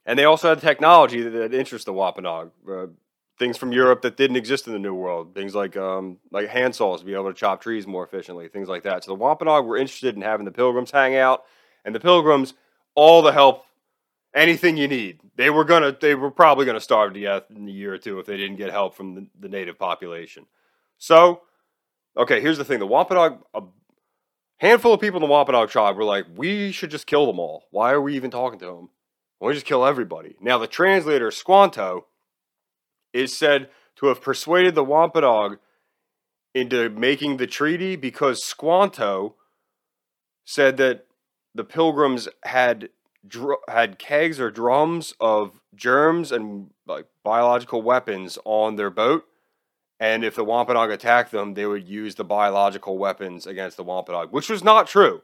And 0.05 0.19
they 0.19 0.25
also 0.25 0.49
had 0.49 0.59
technology 0.59 1.21
that, 1.21 1.29
that 1.29 1.53
interests 1.53 1.85
the 1.85 1.93
Wampanoag. 1.93 2.51
Uh, 2.69 2.87
things 3.37 3.57
from 3.57 3.71
Europe 3.71 4.01
that 4.03 4.17
didn't 4.17 4.35
exist 4.37 4.67
in 4.67 4.73
the 4.73 4.79
New 4.79 4.93
World. 4.93 5.33
Things 5.33 5.55
like 5.55 5.75
um, 5.75 6.17
like 6.31 6.47
hand 6.47 6.75
saws 6.75 6.99
to 6.99 7.05
be 7.05 7.13
able 7.13 7.27
to 7.27 7.33
chop 7.33 7.61
trees 7.61 7.87
more 7.87 8.05
efficiently. 8.05 8.47
Things 8.47 8.69
like 8.69 8.83
that. 8.83 9.03
So 9.03 9.11
the 9.11 9.15
Wampanoag 9.15 9.65
were 9.65 9.77
interested 9.77 10.15
in 10.15 10.21
having 10.21 10.45
the 10.45 10.51
Pilgrims 10.51 10.91
hang 10.91 11.15
out, 11.15 11.43
and 11.83 11.95
the 11.95 11.99
Pilgrims 11.99 12.53
all 12.95 13.21
the 13.21 13.31
help, 13.31 13.63
anything 14.35 14.77
you 14.77 14.87
need. 14.87 15.19
They 15.35 15.49
were 15.49 15.63
gonna. 15.63 15.95
They 15.99 16.15
were 16.15 16.31
probably 16.31 16.65
gonna 16.65 16.79
starve 16.79 17.13
to 17.13 17.19
death 17.19 17.43
in 17.49 17.67
a 17.67 17.71
year 17.71 17.93
or 17.93 17.97
two 17.97 18.19
if 18.19 18.25
they 18.25 18.37
didn't 18.37 18.57
get 18.57 18.69
help 18.71 18.95
from 18.95 19.15
the, 19.15 19.27
the 19.39 19.49
native 19.49 19.79
population. 19.79 20.45
So, 20.97 21.41
okay, 22.15 22.41
here's 22.41 22.57
the 22.57 22.65
thing: 22.65 22.79
the 22.79 22.87
Wampanoag. 22.87 23.39
A 23.53 23.63
handful 24.57 24.93
of 24.93 25.01
people 25.01 25.17
in 25.17 25.27
the 25.27 25.31
Wampanoag 25.31 25.69
tribe 25.69 25.95
were 25.95 26.03
like, 26.03 26.25
"We 26.35 26.71
should 26.71 26.91
just 26.91 27.07
kill 27.07 27.25
them 27.25 27.39
all. 27.39 27.63
Why 27.71 27.91
are 27.91 28.01
we 28.01 28.15
even 28.15 28.29
talking 28.29 28.59
to 28.59 28.65
them? 28.65 28.89
Why 29.39 29.47
don't 29.47 29.49
we 29.49 29.53
just 29.55 29.65
kill 29.65 29.85
everybody?" 29.85 30.35
Now 30.39 30.59
the 30.59 30.67
translator 30.67 31.31
Squanto 31.31 32.05
is 33.13 33.38
said 33.38 33.69
to 33.97 34.08
have 34.08 34.21
persuaded 34.21 34.76
the 34.76 34.84
Wampanoag 34.84 35.60
into 36.54 36.89
making 36.89 37.38
the 37.38 37.47
treaty 37.47 37.95
because 37.95 38.43
Squanto 38.43 39.36
said 40.45 40.78
that 40.78 41.06
the 41.54 41.63
pilgrims 41.63 42.28
had 42.43 42.89
dr- 43.28 43.60
had 43.67 44.00
kegs 44.00 44.39
or 44.39 44.52
drums 44.52 45.13
of 45.19 45.62
germs 45.76 46.32
and 46.32 46.71
like 46.88 47.06
biological 47.24 47.82
weapons 47.82 48.38
on 48.43 48.76
their 48.76 48.89
boat 48.89 49.26
and 50.00 50.24
if 50.24 50.36
the 50.36 50.43
Wampanoag 50.43 50.91
attacked 50.91 51.32
them 51.32 51.54
they 51.54 51.65
would 51.65 51.88
use 51.88 52.15
the 52.15 52.24
biological 52.24 52.97
weapons 52.97 53.45
against 53.45 53.78
the 53.78 53.84
Wampanoag 53.84 54.32
which 54.32 54.50
was 54.50 54.63
not 54.63 54.88
true. 54.88 55.21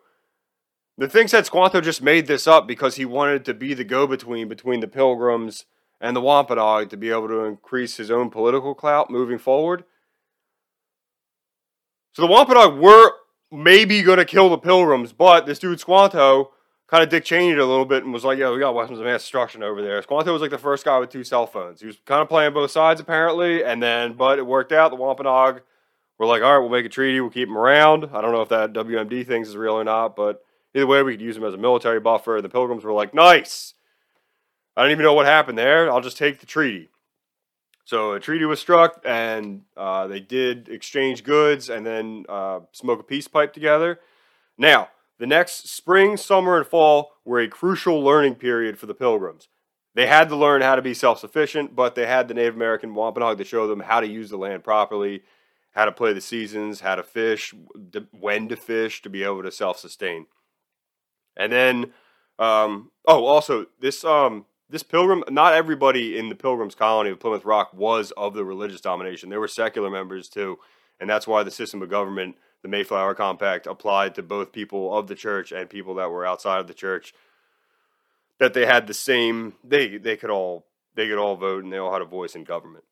The 1.00 1.10
thing 1.10 1.28
said 1.28 1.46
Squanto 1.46 1.80
just 1.82 2.02
made 2.02 2.28
this 2.28 2.48
up 2.48 2.68
because 2.68 2.96
he 2.96 3.06
wanted 3.06 3.46
to 3.46 3.54
be 3.54 3.74
the 3.74 3.84
go-between 3.84 4.48
between 4.48 4.80
the 4.80 4.88
pilgrims 4.88 5.66
and 6.00 6.16
the 6.16 6.22
Wampanoag 6.22 6.90
to 6.90 6.98
be 6.98 7.10
able 7.10 7.28
to 7.28 7.46
increase 7.46 7.98
his 7.98 8.12
own 8.12 8.30
political 8.30 8.76
clout 8.76 9.10
moving 9.10 9.38
forward. 9.38 9.84
So 12.14 12.22
the 12.24 12.28
Wampanoag 12.28 12.80
were 12.80 13.12
maybe 13.52 14.02
going 14.02 14.18
to 14.18 14.26
kill 14.26 14.50
the 14.50 14.58
Pilgrims, 14.58 15.14
but 15.14 15.46
this 15.46 15.60
dude 15.60 15.80
Squanto 15.80 16.52
kind 16.88 17.04
of 17.04 17.10
Dick 17.10 17.26
Cheney 17.26 17.54
a 17.54 17.66
little 17.66 17.86
bit 17.86 18.04
and 18.04 18.14
was 18.14 18.24
like, 18.24 18.38
"Yo, 18.38 18.54
we 18.54 18.60
got 18.60 18.74
weapons 18.74 19.00
of 19.00 19.06
mass 19.06 19.22
destruction 19.22 19.62
over 19.64 19.82
there." 19.82 20.02
Squanto 20.02 20.34
was 20.34 20.42
like 20.42 20.52
the 20.52 20.58
first 20.58 20.86
guy 20.86 20.98
with 21.00 21.10
two 21.10 21.24
cell 21.24 21.46
phones. 21.46 21.82
He 21.82 21.88
was 21.88 22.00
kind 22.06 22.22
of 22.22 22.30
playing 22.30 22.54
both 22.54 22.72
sides 22.72 23.00
apparently, 23.00 23.64
and 23.64 23.82
then 23.82 24.14
but 24.14 24.40
it 24.40 24.46
worked 24.46 24.72
out. 24.72 24.90
The 24.90 24.98
Wampanoag 24.98 25.62
were 26.18 26.26
like, 26.26 26.42
"All 26.42 26.54
right, 26.54 26.60
we'll 26.60 26.70
make 26.70 26.86
a 26.86 26.90
treaty. 26.90 27.20
We'll 27.22 27.30
keep 27.30 27.50
him 27.50 27.58
around." 27.58 28.10
I 28.14 28.22
don't 28.22 28.32
know 28.32 28.42
if 28.42 28.50
that 28.50 28.74
WMD 28.74 29.24
thing 29.24 29.42
is 29.42 29.56
real 29.56 29.74
or 29.74 29.84
not, 29.84 30.16
but 30.16 30.44
either 30.74 30.88
way, 30.88 31.04
we 31.04 31.14
could 31.14 31.22
use 31.22 31.38
him 31.38 31.44
as 31.44 31.54
a 31.54 31.58
military 31.58 32.00
buffer. 32.00 32.40
The 32.42 32.50
Pilgrims 32.50 32.84
were 32.84 32.94
like, 32.94 33.14
"Nice." 33.14 33.74
I 34.78 34.84
don't 34.84 34.92
even 34.92 35.04
know 35.04 35.16
what 35.16 35.26
happened 35.26 35.58
there. 35.58 35.92
I'll 35.92 36.02
just 36.02 36.20
take 36.20 36.40
the 36.40 36.46
treaty. 36.46 36.90
So 37.84 38.12
a 38.14 38.20
treaty 38.20 38.46
was 38.46 38.60
struck, 38.60 39.02
and 39.04 39.64
uh, 39.76 40.06
they 40.06 40.20
did 40.20 40.70
exchange 40.70 41.24
goods 41.24 41.68
and 41.68 41.84
then 41.84 42.26
uh, 42.30 42.60
smoke 42.74 43.00
a 43.00 43.04
peace 43.04 43.28
pipe 43.28 43.54
together. 43.54 44.00
Now, 44.56 44.90
the 45.18 45.26
next 45.26 45.68
spring, 45.70 46.16
summer, 46.16 46.58
and 46.58 46.68
fall 46.68 47.14
were 47.26 47.40
a 47.40 47.48
crucial 47.48 48.04
learning 48.04 48.36
period 48.36 48.78
for 48.78 48.86
the 48.86 48.94
Pilgrims. 48.94 49.48
They 49.96 50.06
had 50.06 50.30
to 50.30 50.36
learn 50.36 50.62
how 50.62 50.76
to 50.76 50.82
be 50.84 50.94
self 50.94 51.18
sufficient, 51.18 51.76
but 51.76 51.96
they 51.96 52.06
had 52.06 52.28
the 52.28 52.36
Native 52.36 52.54
American 52.56 52.94
Wampanoag 52.94 53.40
to 53.40 53.46
show 53.46 53.66
them 53.66 53.80
how 53.80 54.00
to 54.00 54.08
use 54.08 54.30
the 54.30 54.38
land 54.38 54.64
properly, 54.64 55.24
how 55.72 55.86
to 55.86 55.92
play 55.92 56.14
the 56.14 56.22
seasons, 56.22 56.82
how 56.82 56.94
to 56.94 57.04
fish, 57.04 57.52
when 58.12 58.48
to 58.50 58.56
fish 58.56 59.02
to 59.02 59.10
be 59.10 59.24
able 59.24 59.42
to 59.42 59.52
self 59.52 59.80
sustain. 59.80 60.28
And 61.36 61.52
then, 61.52 61.94
um, 62.38 62.92
oh, 63.08 63.26
also, 63.26 63.66
this 63.80 64.04
um, 64.04 64.46
this 64.70 64.84
pilgrim, 64.84 65.24
not 65.30 65.54
everybody 65.54 66.18
in 66.18 66.30
the 66.30 66.36
Pilgrims 66.36 66.76
colony 66.76 67.10
of 67.10 67.20
Plymouth 67.20 67.46
Rock 67.46 67.74
was 67.74 68.12
of 68.18 68.34
the 68.34 68.44
religious 68.44 68.82
domination. 68.82 69.30
There 69.30 69.40
were 69.40 69.48
secular 69.48 69.90
members 69.90 70.28
too, 70.28 70.60
and 71.00 71.10
that's 71.10 71.28
why 71.28 71.44
the 71.44 71.52
system 71.52 71.82
of 71.82 71.90
government, 71.90 72.36
the 72.62 72.68
Mayflower 72.68 73.16
Compact, 73.16 73.66
applied 73.66 74.16
to 74.16 74.24
both 74.24 74.52
people 74.52 74.98
of 74.98 75.08
the 75.08 75.16
church 75.16 75.52
and 75.52 75.70
people 75.70 75.96
that 75.96 76.10
were 76.10 76.26
outside 76.26 76.60
of 76.60 76.68
the 76.68 76.74
church. 76.74 77.14
That 78.40 78.54
they 78.54 78.66
had 78.66 78.88
the 78.88 78.94
same, 78.94 79.56
they 79.64 79.98
they 79.98 80.18
could 80.18 80.30
all 80.30 80.66
they 80.96 81.08
could 81.08 81.18
all 81.18 81.36
vote 81.36 81.64
and 81.64 81.72
they 81.72 81.78
all 81.78 81.94
had 81.94 82.02
a 82.02 82.06
voice 82.06 82.36
in 82.36 82.44
government. 82.44 82.84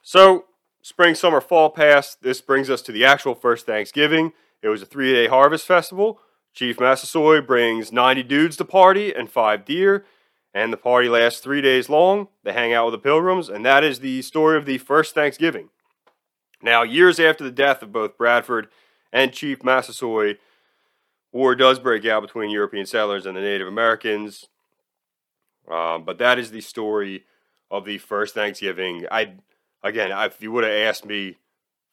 So 0.00 0.46
spring, 0.80 1.14
summer, 1.14 1.40
fall 1.40 1.70
passed. 1.70 2.22
This 2.22 2.40
brings 2.40 2.70
us 2.70 2.82
to 2.82 2.92
the 2.92 3.04
actual 3.04 3.34
first 3.34 3.66
Thanksgiving. 3.66 4.32
It 4.62 4.68
was 4.68 4.82
a 4.82 4.86
three 4.86 5.12
day 5.12 5.28
harvest 5.28 5.66
festival. 5.66 6.18
Chief 6.54 6.80
Massasoit 6.80 7.46
brings 7.46 7.92
90 7.92 8.24
dudes 8.24 8.56
to 8.56 8.64
party 8.64 9.14
and 9.14 9.30
five 9.30 9.64
deer 9.64 10.04
and 10.54 10.72
the 10.72 10.76
party 10.76 11.08
lasts 11.08 11.40
three 11.40 11.60
days 11.60 11.88
long. 11.88 12.28
They 12.44 12.52
hang 12.52 12.72
out 12.72 12.86
with 12.86 12.92
the 12.92 12.98
pilgrims, 12.98 13.48
and 13.48 13.64
that 13.64 13.84
is 13.84 14.00
the 14.00 14.22
story 14.22 14.56
of 14.56 14.66
the 14.66 14.78
first 14.78 15.14
Thanksgiving. 15.14 15.70
Now, 16.62 16.82
years 16.82 17.18
after 17.18 17.42
the 17.42 17.50
death 17.50 17.82
of 17.82 17.92
both 17.92 18.16
Bradford 18.16 18.68
and 19.12 19.32
Chief 19.32 19.64
Massasoit, 19.64 20.36
war 21.32 21.54
does 21.54 21.78
break 21.78 22.04
out 22.04 22.22
between 22.22 22.50
European 22.50 22.86
settlers 22.86 23.26
and 23.26 23.36
the 23.36 23.40
Native 23.40 23.66
Americans. 23.66 24.46
Um, 25.70 26.04
but 26.04 26.18
that 26.18 26.38
is 26.38 26.50
the 26.50 26.60
story 26.60 27.24
of 27.70 27.84
the 27.84 27.98
first 27.98 28.34
Thanksgiving. 28.34 29.06
I, 29.10 29.34
again, 29.82 30.10
if 30.12 30.42
you 30.42 30.52
would 30.52 30.64
have 30.64 30.72
asked 30.72 31.04
me 31.04 31.38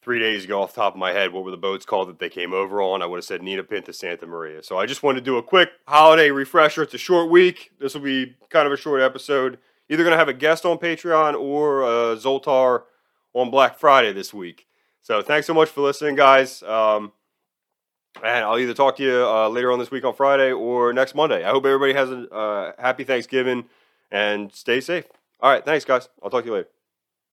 three 0.09 0.17
days 0.17 0.43
ago 0.43 0.63
off 0.63 0.73
the 0.73 0.81
top 0.81 0.95
of 0.95 0.97
my 0.97 1.11
head 1.11 1.31
what 1.31 1.43
were 1.43 1.51
the 1.51 1.55
boats 1.55 1.85
called 1.85 2.09
that 2.09 2.17
they 2.17 2.29
came 2.29 2.51
over 2.51 2.81
on, 2.81 3.03
I 3.03 3.05
would 3.05 3.17
have 3.17 3.25
said 3.25 3.43
Nina 3.43 3.61
Pinta 3.61 3.93
Santa 3.93 4.25
Maria. 4.25 4.63
So 4.63 4.75
I 4.75 4.87
just 4.87 5.03
wanted 5.03 5.19
to 5.19 5.25
do 5.25 5.37
a 5.37 5.43
quick 5.43 5.69
holiday 5.87 6.31
refresher. 6.31 6.81
It's 6.81 6.95
a 6.95 6.97
short 6.97 7.29
week. 7.29 7.73
This 7.79 7.93
will 7.93 8.01
be 8.01 8.35
kind 8.49 8.65
of 8.65 8.73
a 8.73 8.75
short 8.75 9.01
episode. 9.01 9.59
Either 9.87 10.01
going 10.01 10.13
to 10.13 10.17
have 10.17 10.27
a 10.27 10.33
guest 10.33 10.65
on 10.65 10.79
Patreon 10.79 11.39
or 11.39 11.83
uh, 11.83 12.15
Zoltar 12.15 12.85
on 13.35 13.51
Black 13.51 13.77
Friday 13.77 14.11
this 14.11 14.33
week. 14.33 14.65
So 15.03 15.21
thanks 15.21 15.45
so 15.45 15.53
much 15.53 15.69
for 15.69 15.81
listening, 15.81 16.15
guys. 16.15 16.63
Um, 16.63 17.11
and 18.23 18.43
I'll 18.43 18.57
either 18.57 18.73
talk 18.73 18.97
to 18.97 19.03
you 19.03 19.27
uh, 19.27 19.47
later 19.47 19.71
on 19.71 19.77
this 19.77 19.91
week 19.91 20.05
on 20.05 20.15
Friday 20.15 20.51
or 20.51 20.91
next 20.91 21.13
Monday. 21.13 21.43
I 21.43 21.51
hope 21.51 21.67
everybody 21.67 21.93
has 21.93 22.09
a 22.09 22.27
uh, 22.33 22.71
happy 22.79 23.03
Thanksgiving 23.03 23.65
and 24.09 24.51
stay 24.51 24.81
safe. 24.81 25.05
All 25.39 25.51
right, 25.51 25.63
thanks, 25.63 25.85
guys. 25.85 26.09
I'll 26.23 26.31
talk 26.31 26.45
to 26.45 26.47
you 26.47 26.55
later. 26.55 26.78